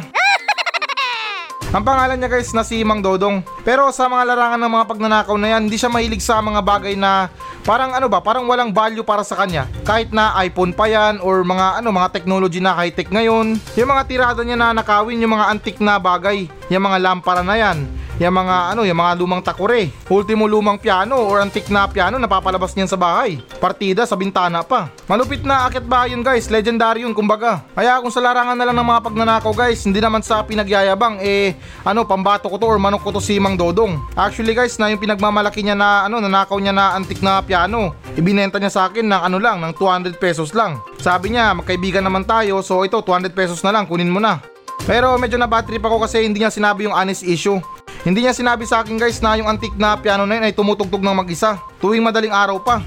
Ang 1.74 1.82
pangalan 1.82 2.22
niya 2.22 2.30
guys 2.30 2.54
na 2.54 2.62
si 2.62 2.86
Mang 2.86 3.02
Dodong. 3.02 3.42
Pero 3.66 3.90
sa 3.90 4.06
mga 4.06 4.30
larangan 4.30 4.62
ng 4.62 4.74
mga 4.78 4.86
pagnanakaw 4.94 5.38
na 5.42 5.58
yan, 5.58 5.66
hindi 5.66 5.82
siya 5.82 5.90
mahilig 5.90 6.22
sa 6.22 6.38
mga 6.38 6.62
bagay 6.62 6.94
na 6.94 7.34
parang 7.66 7.98
ano 7.98 8.06
ba, 8.06 8.22
parang 8.22 8.46
walang 8.46 8.70
value 8.70 9.02
para 9.02 9.26
sa 9.26 9.34
kanya. 9.34 9.66
Kahit 9.82 10.14
na 10.14 10.38
iPhone 10.46 10.70
pa 10.70 10.86
yan 10.86 11.18
or 11.26 11.42
mga 11.42 11.82
ano, 11.82 11.90
mga 11.90 12.14
technology 12.14 12.62
na 12.62 12.78
high-tech 12.78 13.10
ngayon. 13.10 13.58
Yung 13.74 13.90
mga 13.90 14.06
tirada 14.06 14.46
niya 14.46 14.54
na 14.54 14.70
nakawin, 14.70 15.18
yung 15.18 15.34
mga 15.34 15.50
antik 15.50 15.82
na 15.82 15.98
bagay, 15.98 16.46
yung 16.70 16.86
mga 16.86 17.02
lampara 17.02 17.42
na 17.42 17.58
yan 17.58 18.03
yung 18.22 18.36
mga 18.36 18.78
ano, 18.78 18.86
yung 18.86 19.00
mga 19.00 19.14
lumang 19.18 19.42
takure, 19.42 19.90
ultimo 20.06 20.46
lumang 20.46 20.78
piano 20.78 21.18
or 21.18 21.42
antik 21.42 21.66
na 21.74 21.90
piano 21.90 22.22
na 22.22 22.30
papalabas 22.30 22.78
niyan 22.78 22.86
sa 22.86 23.00
bahay. 23.00 23.42
Partida 23.58 24.06
sa 24.06 24.14
bintana 24.14 24.62
pa. 24.62 24.94
Malupit 25.10 25.42
na 25.42 25.66
akit 25.66 25.82
bahay 25.82 26.14
yun 26.14 26.22
guys, 26.22 26.46
legendary 26.54 27.02
yun 27.02 27.18
kumbaga. 27.18 27.66
Kaya 27.74 27.98
kung 28.06 28.14
sa 28.14 28.22
larangan 28.22 28.54
na 28.54 28.70
lang 28.70 28.78
ng 28.78 28.86
mga 28.86 29.02
pagnanakaw 29.02 29.54
guys, 29.58 29.82
hindi 29.82 29.98
naman 29.98 30.22
sa 30.22 30.46
pinagyayabang 30.46 31.18
eh 31.26 31.58
ano, 31.82 32.06
pambato 32.06 32.46
ko 32.54 32.62
to 32.62 32.70
or 32.70 32.78
manok 32.78 33.02
ko 33.02 33.10
to 33.18 33.22
si 33.24 33.42
Mang 33.42 33.58
Dodong. 33.58 33.98
Actually 34.14 34.54
guys, 34.54 34.78
na 34.78 34.94
yung 34.94 35.02
pinagmamalaki 35.02 35.66
niya 35.66 35.74
na 35.74 36.06
ano, 36.06 36.22
nanakaw 36.22 36.62
niya 36.62 36.74
na 36.76 36.94
antik 36.94 37.26
na 37.26 37.42
piano. 37.42 37.98
Ibinenta 38.14 38.62
niya 38.62 38.70
sa 38.70 38.82
akin 38.94 39.10
ng 39.10 39.22
ano 39.26 39.38
lang, 39.42 39.58
ng 39.58 39.74
200 39.74 40.22
pesos 40.22 40.54
lang. 40.54 40.78
Sabi 41.02 41.34
niya, 41.34 41.58
magkaibigan 41.58 42.06
naman 42.06 42.30
tayo, 42.30 42.62
so 42.62 42.86
ito 42.86 43.02
200 43.02 43.34
pesos 43.34 43.60
na 43.66 43.74
lang, 43.74 43.90
kunin 43.90 44.14
mo 44.14 44.22
na. 44.22 44.38
Pero 44.84 45.16
medyo 45.16 45.40
na 45.40 45.48
bad 45.48 45.64
trip 45.64 45.84
ako 45.84 46.04
kasi 46.04 46.28
hindi 46.28 46.44
niya 46.44 46.52
sinabi 46.52 46.86
yung 46.86 46.96
honest 46.96 47.24
issue. 47.24 47.58
Hindi 48.04 48.28
niya 48.28 48.36
sinabi 48.36 48.68
sa 48.68 48.84
akin 48.84 49.00
guys 49.00 49.24
na 49.24 49.40
yung 49.40 49.48
antik 49.48 49.80
na 49.80 49.96
piano 49.96 50.28
na 50.28 50.36
yun 50.36 50.44
ay 50.44 50.52
tumutugtog 50.52 51.00
ng 51.00 51.16
mag-isa. 51.16 51.56
Tuwing 51.80 52.04
madaling 52.04 52.36
araw 52.36 52.60
pa. 52.60 52.84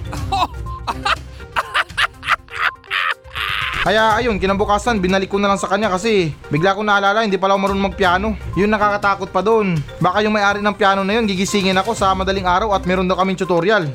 Kaya 3.87 4.18
ayun, 4.18 4.37
kinabukasan 4.37 5.00
binalik 5.00 5.33
ko 5.33 5.40
na 5.40 5.48
lang 5.48 5.62
sa 5.62 5.70
kanya 5.72 5.88
kasi 5.88 6.35
bigla 6.52 6.74
ko 6.74 6.83
naalala 6.83 7.22
hindi 7.22 7.40
pala 7.40 7.57
ako 7.57 7.64
marunong 7.64 7.87
magpiano. 7.88 8.37
Yun 8.59 8.68
nakakatakot 8.68 9.33
pa 9.33 9.40
doon. 9.40 9.81
Baka 10.02 10.20
yung 10.20 10.37
may-ari 10.37 10.61
ng 10.61 10.76
piano 10.76 11.00
na 11.00 11.16
yun 11.16 11.24
gigisingin 11.24 11.81
ako 11.81 11.96
sa 11.96 12.12
madaling 12.12 12.44
araw 12.44 12.76
at 12.76 12.85
meron 12.85 13.09
daw 13.09 13.16
kaming 13.16 13.40
tutorial. 13.40 13.88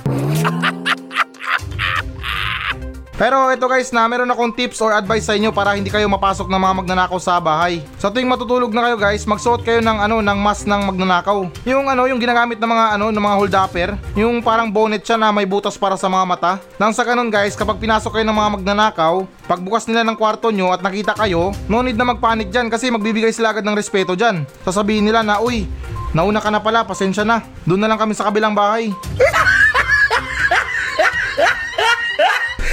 Pero 3.21 3.53
ito 3.53 3.69
guys 3.69 3.93
na 3.93 4.09
meron 4.09 4.33
akong 4.33 4.49
tips 4.49 4.81
or 4.81 4.97
advice 4.97 5.29
sa 5.29 5.37
inyo 5.37 5.53
para 5.53 5.77
hindi 5.77 5.93
kayo 5.93 6.09
mapasok 6.09 6.49
ng 6.49 6.57
mga 6.57 6.73
magnanakaw 6.81 7.21
sa 7.21 7.37
bahay. 7.37 7.85
Sa 8.01 8.09
tuwing 8.09 8.25
matutulog 8.25 8.73
na 8.73 8.89
kayo 8.89 8.97
guys, 8.97 9.29
magsuot 9.29 9.61
kayo 9.61 9.77
ng 9.77 9.93
ano 9.93 10.25
ng 10.25 10.39
mask 10.41 10.65
ng 10.65 10.89
magnanakaw. 10.89 11.45
Yung 11.69 11.85
ano 11.85 12.09
yung 12.09 12.17
ginagamit 12.17 12.57
ng 12.57 12.65
mga 12.65 12.85
ano 12.97 13.13
ng 13.13 13.21
mga 13.21 13.37
hold 13.37 13.53
upper, 13.53 13.89
yung 14.17 14.41
parang 14.41 14.73
bonnet 14.73 15.05
siya 15.05 15.21
na 15.21 15.29
may 15.29 15.45
butas 15.45 15.77
para 15.77 15.93
sa 16.01 16.09
mga 16.09 16.25
mata. 16.25 16.57
Nang 16.81 16.97
sa 16.97 17.05
ganun 17.05 17.29
guys, 17.29 17.53
kapag 17.53 17.77
pinasok 17.77 18.09
kayo 18.17 18.25
ng 18.25 18.33
mga 18.33 18.49
magnanakaw, 18.57 19.29
pagbukas 19.45 19.85
nila 19.85 20.01
ng 20.01 20.17
kwarto 20.17 20.49
nyo 20.49 20.73
at 20.73 20.81
nakita 20.81 21.13
kayo, 21.13 21.53
no 21.69 21.85
need 21.85 22.01
na 22.01 22.09
magpanik 22.09 22.49
dyan 22.49 22.73
kasi 22.73 22.89
magbibigay 22.89 23.29
sila 23.29 23.53
agad 23.53 23.61
ng 23.61 23.77
respeto 23.77 24.17
dyan. 24.17 24.49
Sasabihin 24.65 25.05
nila 25.05 25.21
na, 25.21 25.37
uy, 25.37 25.69
nauna 26.17 26.41
ka 26.41 26.49
na 26.49 26.57
pala, 26.57 26.89
pasensya 26.89 27.21
na. 27.21 27.45
Doon 27.69 27.85
na 27.85 27.89
lang 27.93 28.01
kami 28.01 28.17
sa 28.17 28.25
kabilang 28.25 28.57
bahay. 28.57 28.89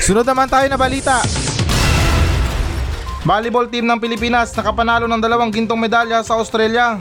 Sunod 0.08 0.24
naman 0.24 0.48
tayo 0.48 0.64
na 0.72 0.80
balita. 0.80 1.20
Volleyball 3.28 3.68
team 3.68 3.84
ng 3.84 4.00
Pilipinas 4.00 4.56
nakapanalo 4.56 5.04
ng 5.04 5.20
dalawang 5.20 5.52
gintong 5.52 5.76
medalya 5.76 6.24
sa 6.24 6.40
Australia. 6.40 6.96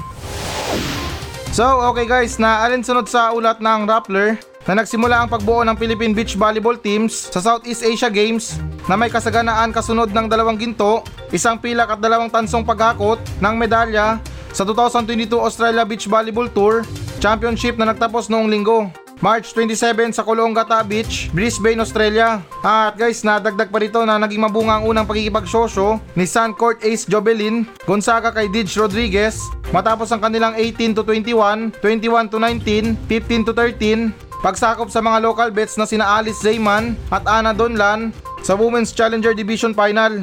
So, 1.56 1.64
okay 1.88 2.04
guys, 2.04 2.36
na 2.36 2.68
alinsunod 2.68 3.08
sa 3.08 3.32
ulat 3.32 3.64
ng 3.64 3.88
Rappler, 3.88 4.36
na 4.68 4.84
nagsimula 4.84 5.24
ang 5.24 5.32
pagbuo 5.32 5.64
ng 5.64 5.80
Philippine 5.80 6.12
Beach 6.12 6.36
Volleyball 6.36 6.76
Teams 6.76 7.32
sa 7.32 7.40
Southeast 7.40 7.80
Asia 7.88 8.12
Games 8.12 8.60
na 8.92 9.00
may 9.00 9.08
kasaganaan 9.08 9.72
kasunod 9.72 10.12
ng 10.12 10.28
dalawang 10.28 10.60
ginto, 10.60 11.00
isang 11.32 11.56
pilak 11.56 11.88
at 11.88 12.04
dalawang 12.04 12.28
tansong 12.28 12.68
paghakot 12.68 13.24
ng 13.40 13.56
medalya 13.56 14.20
sa 14.52 14.68
2022 14.68 15.32
Australia 15.40 15.88
Beach 15.88 16.12
Volleyball 16.12 16.52
Tour 16.52 16.84
Championship 17.24 17.80
na 17.80 17.88
nagtapos 17.88 18.28
noong 18.28 18.52
linggo. 18.52 19.07
March 19.18 19.50
27 19.54 20.14
sa 20.14 20.22
Coloongata 20.22 20.78
Beach, 20.86 21.34
Brisbane, 21.34 21.82
Australia. 21.82 22.38
At 22.62 22.94
guys, 22.94 23.26
nadagdag 23.26 23.74
pa 23.74 23.80
rito 23.82 24.00
na 24.06 24.22
naging 24.22 24.46
mabunga 24.46 24.78
ang 24.78 24.86
unang 24.86 25.10
pagkikipagsosyo 25.10 25.98
ni 26.14 26.30
Suncourt 26.30 26.86
Ace 26.86 27.10
Jobelin 27.10 27.66
Gonzaga 27.90 28.30
kay 28.30 28.46
Didge 28.50 28.78
Rodriguez 28.78 29.42
matapos 29.74 30.14
ang 30.14 30.22
kanilang 30.22 30.54
18 30.54 30.94
to 30.94 31.02
21, 31.02 31.74
21 31.82 32.32
to 32.32 32.38
19, 32.38 32.94
15 33.10 33.48
to 33.50 33.54
13 33.54 34.14
pagsakop 34.46 34.94
sa 34.94 35.02
mga 35.02 35.18
local 35.26 35.50
bets 35.50 35.82
na 35.82 35.90
sina 35.90 36.06
Alice 36.06 36.40
Zayman 36.46 36.94
at 37.10 37.26
Ana 37.26 37.58
Donlan 37.58 38.14
sa 38.46 38.54
Women's 38.54 38.94
Challenger 38.94 39.34
Division 39.34 39.74
Final. 39.74 40.22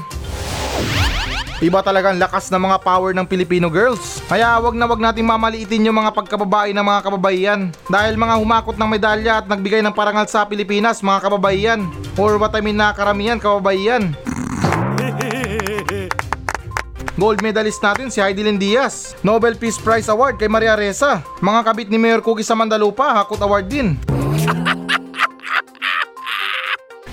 Iba 1.63 1.87
talaga 1.87 2.11
ang 2.11 2.19
lakas 2.19 2.51
ng 2.51 2.59
mga 2.59 2.83
power 2.83 3.15
ng 3.15 3.31
Filipino 3.31 3.71
girls. 3.71 4.19
Kaya 4.27 4.59
wag 4.59 4.75
na 4.75 4.91
wag 4.91 4.99
nating 4.99 5.23
mamaliitin 5.23 5.87
yung 5.87 6.03
mga 6.03 6.11
pagkababae 6.11 6.75
ng 6.75 6.83
mga 6.83 7.01
kababaihan. 7.07 7.61
Dahil 7.87 8.19
mga 8.19 8.43
humakot 8.43 8.75
ng 8.75 8.91
medalya 8.91 9.39
at 9.39 9.47
nagbigay 9.47 9.79
ng 9.87 9.95
parangal 9.95 10.27
sa 10.27 10.43
Pilipinas, 10.43 10.99
mga 10.99 11.31
kababaihan. 11.31 11.87
Or 12.19 12.43
what 12.43 12.59
I 12.59 12.63
mean 12.65 12.75
na 12.75 12.91
karamihan, 12.91 13.39
kababaihan. 13.39 14.19
Gold 17.15 17.47
medalist 17.47 17.79
natin 17.79 18.11
si 18.11 18.19
Heidelin 18.19 18.59
Diaz. 18.59 19.15
Nobel 19.23 19.55
Peace 19.55 19.79
Prize 19.79 20.11
Award 20.11 20.43
kay 20.43 20.51
Maria 20.51 20.75
Reza. 20.75 21.23
Mga 21.39 21.61
kabit 21.63 21.87
ni 21.87 22.03
Mayor 22.03 22.19
Cookie 22.19 22.43
sa 22.43 22.59
Mandalupa, 22.59 23.15
Hakot 23.15 23.39
Award 23.39 23.71
din. 23.71 23.95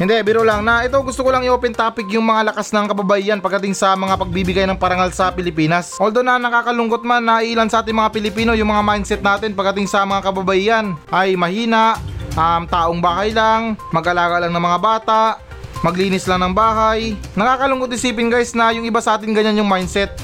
Hindi, 0.01 0.17
biro 0.25 0.41
lang 0.41 0.65
na 0.65 0.81
ito 0.81 0.97
gusto 1.05 1.21
ko 1.21 1.29
lang 1.29 1.45
i-open 1.45 1.77
topic 1.77 2.09
yung 2.09 2.25
mga 2.25 2.49
lakas 2.49 2.73
ng 2.73 2.89
kababaihan 2.89 3.37
pagdating 3.37 3.77
sa 3.77 3.93
mga 3.93 4.17
pagbibigay 4.17 4.65
ng 4.65 4.73
parangal 4.73 5.13
sa 5.13 5.29
Pilipinas. 5.29 6.01
Although 6.01 6.25
na 6.25 6.41
nakakalungkot 6.41 7.05
man 7.05 7.21
na 7.21 7.45
ilan 7.45 7.69
sa 7.69 7.85
ating 7.85 7.93
mga 7.93 8.09
Pilipino 8.09 8.57
yung 8.57 8.73
mga 8.73 8.81
mindset 8.81 9.21
natin 9.21 9.53
pagdating 9.53 9.85
sa 9.85 10.01
mga 10.01 10.25
kababaihan 10.25 10.97
ay 11.13 11.37
mahina, 11.37 12.01
um, 12.33 12.65
taong 12.65 12.97
bahay 12.97 13.29
lang, 13.29 13.77
mag-alaga 13.93 14.41
lang 14.41 14.57
ng 14.57 14.65
mga 14.73 14.79
bata, 14.81 15.37
maglinis 15.85 16.25
lang 16.25 16.49
ng 16.49 16.53
bahay. 16.57 17.13
Nakakalungkot 17.37 17.93
isipin 17.93 18.33
guys 18.33 18.57
na 18.57 18.73
yung 18.73 18.89
iba 18.89 19.05
sa 19.05 19.21
atin 19.21 19.29
ganyan 19.37 19.61
yung 19.61 19.69
mindset. 19.69 20.17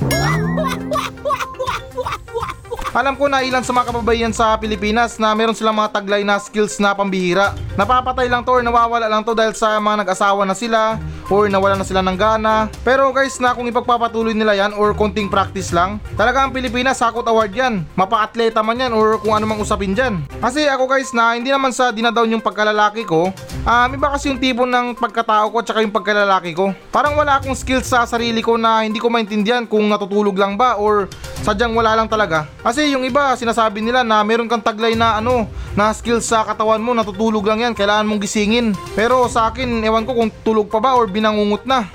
Alam 2.97 3.13
ko 3.13 3.29
na 3.29 3.45
ilan 3.45 3.62
sa 3.62 3.77
mga 3.77 3.93
kababaihan 3.93 4.33
sa 4.33 4.57
Pilipinas 4.57 5.21
na 5.21 5.29
meron 5.38 5.53
silang 5.53 5.77
mga 5.77 6.01
taglay 6.01 6.25
na 6.25 6.41
skills 6.41 6.81
na 6.81 6.97
pambihira. 6.97 7.53
Napapatay 7.77 8.25
lang 8.25 8.41
to 8.41 8.57
or 8.57 8.65
nawawala 8.65 9.05
lang 9.05 9.21
to 9.21 9.38
dahil 9.38 9.53
sa 9.53 9.77
mga 9.77 10.01
nag-asawa 10.01 10.41
na 10.49 10.57
sila 10.57 10.97
or 11.29 11.45
nawala 11.45 11.77
na 11.77 11.86
sila 11.86 12.01
ng 12.01 12.17
gana. 12.17 12.65
Pero 12.81 13.13
guys 13.13 13.38
na 13.38 13.53
kung 13.53 13.69
ipagpapatuloy 13.69 14.33
nila 14.33 14.57
yan 14.57 14.73
or 14.73 14.97
konting 14.97 15.29
practice 15.29 15.69
lang, 15.69 16.01
talaga 16.17 16.41
ang 16.41 16.49
Pilipinas 16.49 16.97
sakot 16.97 17.21
award 17.29 17.53
yan. 17.53 17.86
Mapa-atleta 17.93 18.65
man 18.65 18.81
yan 18.81 18.97
or 18.97 19.21
kung 19.21 19.38
ano 19.38 19.45
mang 19.45 19.62
usapin 19.62 19.93
dyan. 19.93 20.25
Kasi 20.41 20.65
ako 20.65 20.89
guys 20.89 21.13
na 21.13 21.38
hindi 21.38 21.53
naman 21.53 21.69
sa 21.69 21.93
dinadown 21.93 22.33
yung 22.33 22.41
pagkalalaki 22.41 23.05
ko, 23.05 23.29
um, 23.62 23.89
iba 23.93 24.10
kasi 24.10 24.33
yung 24.33 24.41
tipo 24.41 24.65
ng 24.65 24.97
pagkatao 24.97 25.53
ko 25.53 25.62
tsaka 25.62 25.86
yung 25.86 25.93
pagkalalaki 25.93 26.57
ko. 26.57 26.73
Parang 26.89 27.13
wala 27.13 27.38
akong 27.38 27.53
skills 27.53 27.93
sa 27.93 28.10
sarili 28.10 28.41
ko 28.41 28.57
na 28.57 28.81
hindi 28.81 28.97
ko 28.97 29.13
maintindihan 29.13 29.69
kung 29.69 29.86
natutulog 29.86 30.33
lang 30.33 30.57
ba 30.57 30.81
or 30.81 31.05
sadyang 31.45 31.77
wala 31.77 31.93
lang 31.93 32.10
talaga. 32.10 32.49
Kasi 32.65 32.87
yung 32.93 33.04
iba 33.04 33.36
sinasabi 33.36 33.84
nila 33.84 34.06
na 34.06 34.23
meron 34.23 34.47
kang 34.47 34.63
taglay 34.63 34.95
na 34.95 35.19
ano, 35.19 35.50
na 35.76 35.91
skills 35.91 36.28
sa 36.28 36.45
katawan 36.47 36.84
mo, 36.84 36.93
natutulog 36.93 37.43
lang 37.43 37.63
yan, 37.63 37.73
kailangan 37.76 38.08
mong 38.08 38.23
gisingin. 38.23 38.71
Pero 38.95 39.28
sa 39.28 39.52
akin, 39.52 39.84
ewan 39.84 40.06
ko 40.06 40.15
kung 40.15 40.32
tulog 40.43 40.67
pa 40.71 40.80
ba 40.80 40.95
or 40.95 41.08
binangungot 41.08 41.65
na. 41.67 41.88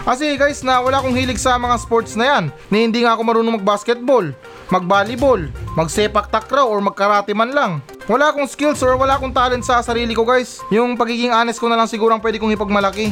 Kasi 0.00 0.34
guys 0.34 0.64
na 0.66 0.82
wala 0.82 0.98
akong 0.98 1.14
hilig 1.14 1.38
sa 1.38 1.54
mga 1.54 1.76
sports 1.78 2.18
na 2.18 2.26
yan. 2.26 2.44
Ni 2.66 2.82
hindi 2.82 3.06
nga 3.06 3.14
ako 3.14 3.22
marunong 3.22 3.62
mag-basketball, 3.62 4.34
mag-volleyball, 4.70 5.50
mag-sepak 5.74 6.30
takraw 6.30 6.70
or 6.70 6.78
mag-karate 6.78 7.34
man 7.34 7.50
lang. 7.50 7.72
Wala 8.06 8.30
akong 8.30 8.46
skills 8.46 8.82
or 8.82 8.94
wala 8.94 9.18
akong 9.18 9.34
talent 9.34 9.66
sa 9.66 9.82
sarili 9.82 10.14
ko 10.14 10.22
guys. 10.22 10.62
Yung 10.70 10.94
pagiging 10.98 11.34
honest 11.34 11.58
ko 11.58 11.66
na 11.70 11.78
lang 11.78 11.90
siguro 11.90 12.14
ang 12.14 12.22
pwede 12.22 12.38
kong 12.38 12.54
ipagmalaki. 12.54 13.10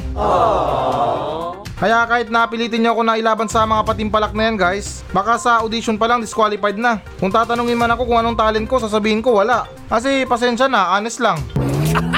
Kaya 1.78 2.02
kahit 2.10 2.26
napilitin 2.26 2.82
niyo 2.82 2.98
ako 2.98 3.06
na 3.06 3.14
ilaban 3.14 3.46
sa 3.46 3.62
mga 3.62 3.86
patimpalak 3.86 4.34
na 4.34 4.50
yan 4.50 4.58
guys, 4.58 5.06
baka 5.14 5.38
sa 5.38 5.62
audition 5.62 5.94
pa 5.94 6.10
lang 6.10 6.18
disqualified 6.18 6.74
na. 6.74 6.98
Kung 7.22 7.30
tatanungin 7.30 7.78
man 7.78 7.94
ako 7.94 8.02
kung 8.10 8.18
anong 8.18 8.34
talent 8.34 8.66
ko, 8.66 8.82
sasabihin 8.82 9.22
ko 9.22 9.38
wala. 9.38 9.62
Kasi 9.86 10.26
pasensya 10.26 10.66
na, 10.66 10.98
honest 10.98 11.22
lang. 11.22 11.38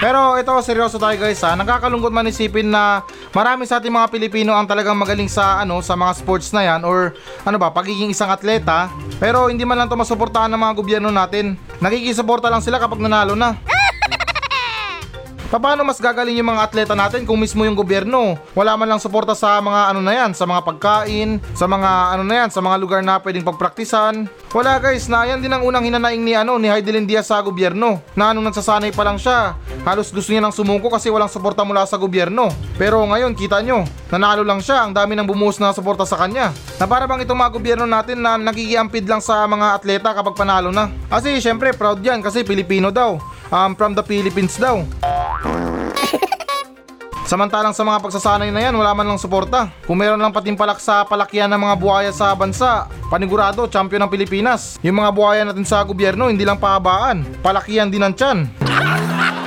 Pero 0.00 0.40
ito, 0.40 0.56
seryoso 0.64 0.96
tayo 0.96 1.20
guys 1.20 1.44
ha. 1.44 1.52
Nakakalungkot 1.52 2.08
man 2.08 2.32
isipin 2.32 2.72
na 2.72 3.04
marami 3.30 3.66
sa 3.66 3.78
ating 3.78 3.92
mga 3.92 4.10
Pilipino 4.10 4.54
ang 4.54 4.66
talagang 4.66 4.98
magaling 4.98 5.30
sa 5.30 5.62
ano 5.62 5.78
sa 5.80 5.94
mga 5.94 6.12
sports 6.18 6.50
na 6.50 6.66
yan 6.66 6.82
or 6.82 7.14
ano 7.46 7.56
ba, 7.56 7.70
pagiging 7.70 8.10
isang 8.10 8.30
atleta. 8.30 8.90
Pero 9.18 9.48
hindi 9.48 9.62
man 9.64 9.84
lang 9.84 9.88
to 9.88 9.98
masuportahan 9.98 10.50
ng 10.50 10.60
mga 10.60 10.74
gobyerno 10.76 11.10
natin. 11.10 11.54
Nakikisuporta 11.80 12.50
lang 12.50 12.62
sila 12.62 12.76
kapag 12.76 13.00
nanalo 13.00 13.32
na. 13.38 13.79
Paano 15.50 15.82
mas 15.82 15.98
gagaling 15.98 16.38
yung 16.38 16.54
mga 16.54 16.62
atleta 16.62 16.94
natin 16.94 17.26
kung 17.26 17.34
mismo 17.34 17.66
yung 17.66 17.74
gobyerno? 17.74 18.38
Wala 18.54 18.78
man 18.78 18.86
lang 18.86 19.02
suporta 19.02 19.34
sa 19.34 19.58
mga 19.58 19.90
ano 19.90 19.98
na 19.98 20.14
yan, 20.14 20.30
sa 20.30 20.46
mga 20.46 20.62
pagkain, 20.62 21.42
sa 21.58 21.66
mga 21.66 21.90
ano 22.14 22.22
na 22.22 22.34
yan, 22.38 22.48
sa 22.54 22.62
mga 22.62 22.78
lugar 22.78 23.02
na 23.02 23.18
pwedeng 23.18 23.42
pagpraktisan. 23.42 24.30
Wala 24.54 24.78
guys, 24.78 25.10
na 25.10 25.26
yan 25.26 25.42
din 25.42 25.50
ang 25.50 25.66
unang 25.66 25.82
hinanaing 25.82 26.22
ni 26.22 26.38
ano 26.38 26.54
ni 26.54 26.70
Heidelin 26.70 27.02
Diaz 27.02 27.34
sa 27.34 27.42
gobyerno. 27.42 27.98
Na 28.14 28.30
anong 28.30 28.46
nagsasanay 28.46 28.94
pa 28.94 29.02
lang 29.02 29.18
siya, 29.18 29.58
halos 29.82 30.14
gusto 30.14 30.30
niya 30.30 30.38
nang 30.38 30.54
sumuko 30.54 30.86
kasi 30.86 31.10
walang 31.10 31.26
suporta 31.26 31.66
mula 31.66 31.82
sa 31.82 31.98
gobyerno. 31.98 32.46
Pero 32.78 33.02
ngayon, 33.02 33.34
kita 33.34 33.58
nyo, 33.58 33.82
nanalo 34.06 34.46
lang 34.46 34.62
siya, 34.62 34.86
ang 34.86 34.94
dami 34.94 35.18
nang 35.18 35.26
bumuhos 35.26 35.58
na 35.58 35.74
suporta 35.74 36.06
sa 36.06 36.14
kanya. 36.14 36.54
Na 36.78 36.86
para 36.86 37.10
bang 37.10 37.26
itong 37.26 37.42
mga 37.42 37.50
gobyerno 37.50 37.90
natin 37.90 38.22
na 38.22 38.38
nagigiampid 38.38 39.02
lang 39.02 39.18
sa 39.18 39.42
mga 39.50 39.82
atleta 39.82 40.14
kapag 40.14 40.38
panalo 40.38 40.70
na. 40.70 40.94
Kasi 41.10 41.42
syempre 41.42 41.74
proud 41.74 41.98
yan 42.06 42.22
kasi 42.22 42.46
Pilipino 42.46 42.94
daw. 42.94 43.18
Um, 43.50 43.74
from 43.74 43.98
the 43.98 44.04
Philippines 44.06 44.54
daw. 44.54 44.86
Samantalang 47.30 47.70
sa 47.70 47.86
mga 47.86 48.02
pagsasanay 48.02 48.50
na 48.50 48.58
yan, 48.58 48.74
wala 48.74 48.90
man 48.90 49.06
lang 49.06 49.14
suporta. 49.14 49.70
Kung 49.86 50.02
meron 50.02 50.18
lang 50.18 50.34
patimpalak 50.34 50.82
sa 50.82 51.06
palakyan 51.06 51.46
ng 51.54 51.62
mga 51.62 51.74
buhaya 51.78 52.10
sa 52.10 52.34
bansa, 52.34 52.90
panigurado, 53.06 53.70
champion 53.70 54.02
ng 54.02 54.10
Pilipinas. 54.10 54.82
Yung 54.82 54.98
mga 54.98 55.14
buhaya 55.14 55.42
natin 55.46 55.62
sa 55.62 55.86
gobyerno, 55.86 56.26
hindi 56.26 56.42
lang 56.42 56.58
pahabaan, 56.58 57.22
palakihan 57.38 57.86
din 57.86 58.02
ang 58.02 58.18
tiyan. 58.18 58.38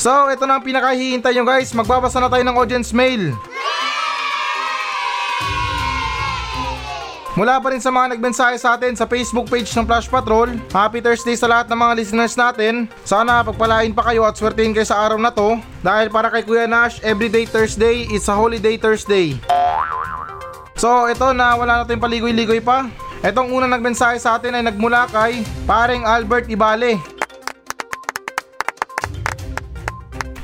So, 0.00 0.32
ito 0.32 0.48
na 0.48 0.56
ang 0.56 0.64
pinakahihintay 0.64 1.36
nyo 1.36 1.44
guys. 1.44 1.76
Magbabasa 1.76 2.24
na 2.24 2.32
tayo 2.32 2.40
ng 2.40 2.56
audience 2.56 2.88
mail. 2.96 3.36
Mula 7.40 7.56
pa 7.56 7.72
rin 7.72 7.80
sa 7.80 7.88
mga 7.88 8.12
nagmensahe 8.12 8.60
sa 8.60 8.76
atin 8.76 8.92
sa 8.92 9.08
Facebook 9.08 9.48
page 9.48 9.72
ng 9.72 9.88
Flash 9.88 10.12
Patrol, 10.12 10.60
Happy 10.76 11.00
Thursday 11.00 11.32
sa 11.32 11.48
lahat 11.48 11.72
ng 11.72 11.80
mga 11.80 11.96
listeners 11.96 12.36
natin. 12.36 12.84
Sana 13.00 13.40
pagpalain 13.40 13.96
pa 13.96 14.12
kayo 14.12 14.28
at 14.28 14.36
swertihin 14.36 14.76
kayo 14.76 14.84
sa 14.84 15.08
araw 15.08 15.16
na 15.16 15.32
to 15.32 15.56
dahil 15.80 16.12
para 16.12 16.28
kay 16.28 16.44
Kuya 16.44 16.68
Nash, 16.68 17.00
Everyday 17.00 17.48
Thursday 17.48 18.04
is 18.12 18.28
a 18.28 18.36
holiday 18.36 18.76
Thursday. 18.76 19.40
So 20.76 21.08
ito 21.08 21.32
na 21.32 21.56
wala 21.56 21.80
na 21.80 21.88
tayong 21.88 22.04
paligoy-ligoy 22.04 22.60
pa. 22.60 22.92
Etong 23.24 23.56
unang 23.56 23.72
nagmensahe 23.72 24.20
sa 24.20 24.36
atin 24.36 24.60
ay 24.60 24.68
nagmula 24.68 25.08
kay 25.08 25.40
paring 25.64 26.04
Albert 26.04 26.44
Ibale. 26.52 27.00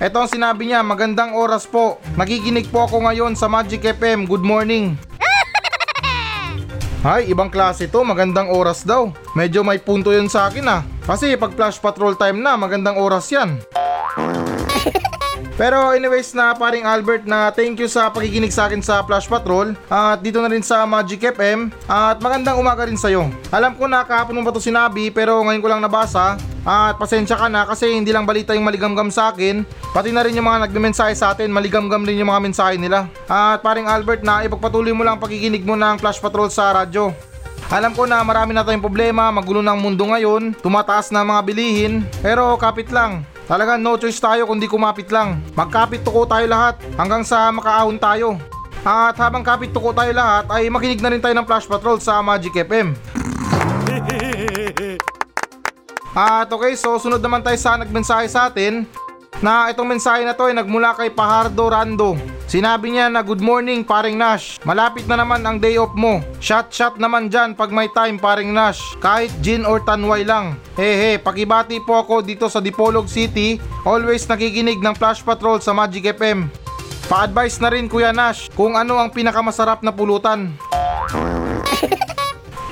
Ito 0.00 0.16
ang 0.16 0.32
sinabi 0.32 0.72
niya, 0.72 0.80
magandang 0.80 1.36
oras 1.36 1.68
po. 1.68 2.00
Nakikinig 2.16 2.72
po 2.72 2.88
ako 2.88 3.04
ngayon 3.04 3.36
sa 3.36 3.52
Magic 3.52 3.84
FM. 3.84 4.24
Good 4.24 4.44
morning. 4.48 4.96
Ay, 7.06 7.30
ibang 7.30 7.46
klase 7.46 7.86
to, 7.86 8.02
magandang 8.02 8.50
oras 8.50 8.82
daw. 8.82 9.14
Medyo 9.38 9.62
may 9.62 9.78
punto 9.78 10.10
yun 10.10 10.26
sa 10.26 10.50
akin 10.50 10.66
ah. 10.66 10.82
Kasi 11.06 11.38
pag 11.38 11.54
flash 11.54 11.78
patrol 11.78 12.18
time 12.18 12.42
na, 12.42 12.58
magandang 12.58 12.98
oras 12.98 13.30
yan. 13.30 13.62
Pero 15.60 15.94
anyways 15.94 16.34
na 16.34 16.50
paring 16.50 16.82
Albert 16.82 17.22
na 17.22 17.54
thank 17.54 17.78
you 17.78 17.86
sa 17.86 18.10
pakikinig 18.10 18.50
sa 18.50 18.66
akin 18.68 18.84
sa 18.84 19.00
Flash 19.00 19.24
Patrol 19.24 19.72
at 19.88 20.20
dito 20.20 20.36
na 20.36 20.52
rin 20.52 20.60
sa 20.60 20.84
Magic 20.84 21.32
FM 21.32 21.72
at 21.88 22.20
magandang 22.20 22.60
umaga 22.60 22.84
rin 22.84 23.00
sa'yo. 23.00 23.32
Alam 23.48 23.72
ko 23.72 23.88
na 23.88 24.04
kahapon 24.04 24.36
mo 24.36 24.44
ba 24.44 24.52
ito 24.52 24.60
sinabi 24.60 25.08
pero 25.08 25.40
ngayon 25.40 25.62
ko 25.64 25.68
lang 25.72 25.80
nabasa 25.80 26.36
at 26.66 26.98
pasensya 26.98 27.38
ka 27.38 27.46
na 27.46 27.62
kasi 27.62 27.94
hindi 27.94 28.10
lang 28.10 28.26
balita 28.26 28.50
yung 28.50 28.66
maligamgam 28.66 29.06
sa 29.06 29.30
akin 29.30 29.62
pati 29.94 30.10
na 30.10 30.26
rin 30.26 30.34
yung 30.34 30.50
mga 30.50 30.66
nagme-mensahe 30.66 31.14
sa 31.14 31.30
atin 31.30 31.46
maligamgam 31.46 32.02
rin 32.02 32.18
yung 32.18 32.26
mga 32.26 32.42
mensahe 32.42 32.74
nila. 32.74 33.06
At 33.30 33.62
paring 33.62 33.86
Albert 33.86 34.26
na 34.26 34.42
ipagpatuloy 34.42 34.90
mo 34.90 35.06
lang 35.06 35.22
pakikinig 35.22 35.62
mo 35.62 35.78
ng 35.78 36.02
Flash 36.02 36.18
Patrol 36.18 36.50
sa 36.50 36.74
radyo. 36.74 37.14
Alam 37.70 37.94
ko 37.94 38.06
na 38.06 38.22
marami 38.26 38.50
na 38.50 38.66
tayong 38.66 38.82
problema, 38.82 39.30
magulo 39.30 39.62
ng 39.62 39.78
mundo 39.78 40.10
ngayon, 40.10 40.58
tumataas 40.58 41.10
na 41.14 41.26
mga 41.26 41.40
bilihin, 41.46 42.02
pero 42.18 42.58
kapit 42.58 42.90
lang. 42.90 43.22
Talaga 43.46 43.78
no 43.78 43.94
choice 43.94 44.18
tayo 44.18 44.42
kundi 44.50 44.66
kumapit 44.66 45.06
lang. 45.14 45.38
Magkapit 45.54 46.02
tuko 46.02 46.26
tayo 46.26 46.50
lahat 46.50 46.82
hanggang 46.98 47.22
sa 47.22 47.46
makaahon 47.54 47.94
tayo. 47.94 48.42
At 48.82 49.14
habang 49.18 49.46
kapit 49.46 49.70
tuko 49.70 49.94
tayo 49.94 50.10
lahat 50.10 50.50
ay 50.50 50.66
makinig 50.66 50.98
na 50.98 51.10
rin 51.14 51.22
tayo 51.22 51.34
ng 51.34 51.46
Flash 51.46 51.70
Patrol 51.70 52.02
sa 52.02 52.18
Magic 52.22 52.54
FM. 52.54 52.94
At 56.16 56.48
okay, 56.48 56.72
so 56.80 56.96
sunod 56.96 57.20
naman 57.20 57.44
tayo 57.44 57.60
sa 57.60 57.76
nagmensahe 57.76 58.24
sa 58.24 58.48
atin 58.48 58.88
na 59.44 59.68
itong 59.68 59.84
mensahe 59.84 60.24
na 60.24 60.32
to 60.32 60.48
ay 60.48 60.56
nagmula 60.56 60.96
kay 60.96 61.12
Pahardo 61.12 61.68
Rando. 61.68 62.16
Sinabi 62.48 62.88
niya 62.88 63.12
na 63.12 63.20
good 63.20 63.44
morning 63.44 63.84
paring 63.84 64.16
Nash. 64.16 64.56
Malapit 64.64 65.04
na 65.04 65.20
naman 65.20 65.44
ang 65.44 65.60
day 65.60 65.76
off 65.76 65.92
mo. 65.92 66.24
Shot 66.40 66.72
shot 66.72 66.96
naman 66.96 67.28
dyan 67.28 67.52
pag 67.52 67.68
may 67.68 67.92
time 67.92 68.16
paring 68.16 68.48
Nash. 68.48 68.80
Kahit 68.96 69.28
gin 69.44 69.68
or 69.68 69.84
tanway 69.84 70.24
lang. 70.24 70.56
Hehe, 70.72 71.20
pakibati 71.20 71.84
po 71.84 72.00
ako 72.00 72.24
dito 72.24 72.48
sa 72.48 72.64
Dipolog 72.64 73.12
City. 73.12 73.60
Always 73.84 74.24
nakikinig 74.24 74.80
ng 74.80 74.96
Flash 74.96 75.20
Patrol 75.20 75.60
sa 75.60 75.76
Magic 75.76 76.16
FM. 76.16 76.48
Pa-advise 77.12 77.60
na 77.60 77.68
rin 77.68 77.92
Kuya 77.92 78.16
Nash 78.16 78.48
kung 78.56 78.72
ano 78.72 78.96
ang 78.96 79.12
pinakamasarap 79.12 79.84
na 79.84 79.92
pulutan. 79.92 80.56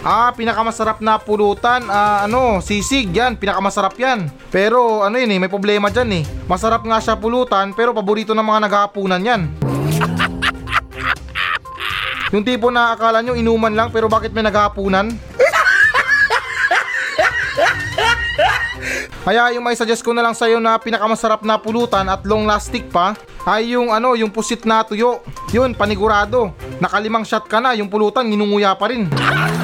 Ah, 0.05 0.37
pinakamasarap 0.37 1.01
na 1.01 1.17
pulutan, 1.17 1.81
ah, 1.89 2.29
ano, 2.29 2.61
sisig 2.61 3.09
yan, 3.09 3.41
pinakamasarap 3.41 3.97
yan. 3.97 4.29
Pero 4.53 5.01
ano 5.01 5.17
yun 5.17 5.33
eh, 5.33 5.41
may 5.41 5.49
problema 5.49 5.89
dyan 5.89 6.21
eh. 6.21 6.29
Masarap 6.45 6.85
nga 6.85 7.01
siya 7.01 7.17
pulutan, 7.17 7.73
pero 7.73 7.97
paborito 7.97 8.37
ng 8.37 8.45
mga 8.45 8.61
naghahapunan 8.69 9.25
yan. 9.25 9.49
Yung 12.37 12.45
tipo 12.45 12.69
na 12.69 12.93
akala 12.93 13.25
nyo 13.25 13.33
inuman 13.33 13.73
lang, 13.73 13.89
pero 13.89 14.05
bakit 14.05 14.37
may 14.37 14.45
naghahapunan? 14.45 15.09
Kaya 19.25 19.57
yung 19.57 19.65
may 19.65 19.73
suggest 19.73 20.05
ko 20.05 20.13
na 20.13 20.21
lang 20.21 20.37
sa'yo 20.37 20.61
na 20.61 20.77
pinakamasarap 20.77 21.49
na 21.49 21.57
pulutan 21.57 22.05
at 22.13 22.29
long 22.29 22.45
lasting 22.45 22.93
pa 22.93 23.17
ay 23.49 23.73
yung 23.73 23.89
ano, 23.89 24.13
yung 24.13 24.29
pusit 24.29 24.69
na 24.69 24.85
tuyo. 24.85 25.25
Yun, 25.49 25.73
panigurado. 25.73 26.53
Nakalimang 26.77 27.25
shot 27.25 27.49
ka 27.49 27.57
na, 27.57 27.73
yung 27.73 27.89
pulutan 27.89 28.29
ninunguya 28.29 28.77
pa 28.77 28.93
rin. 28.93 29.09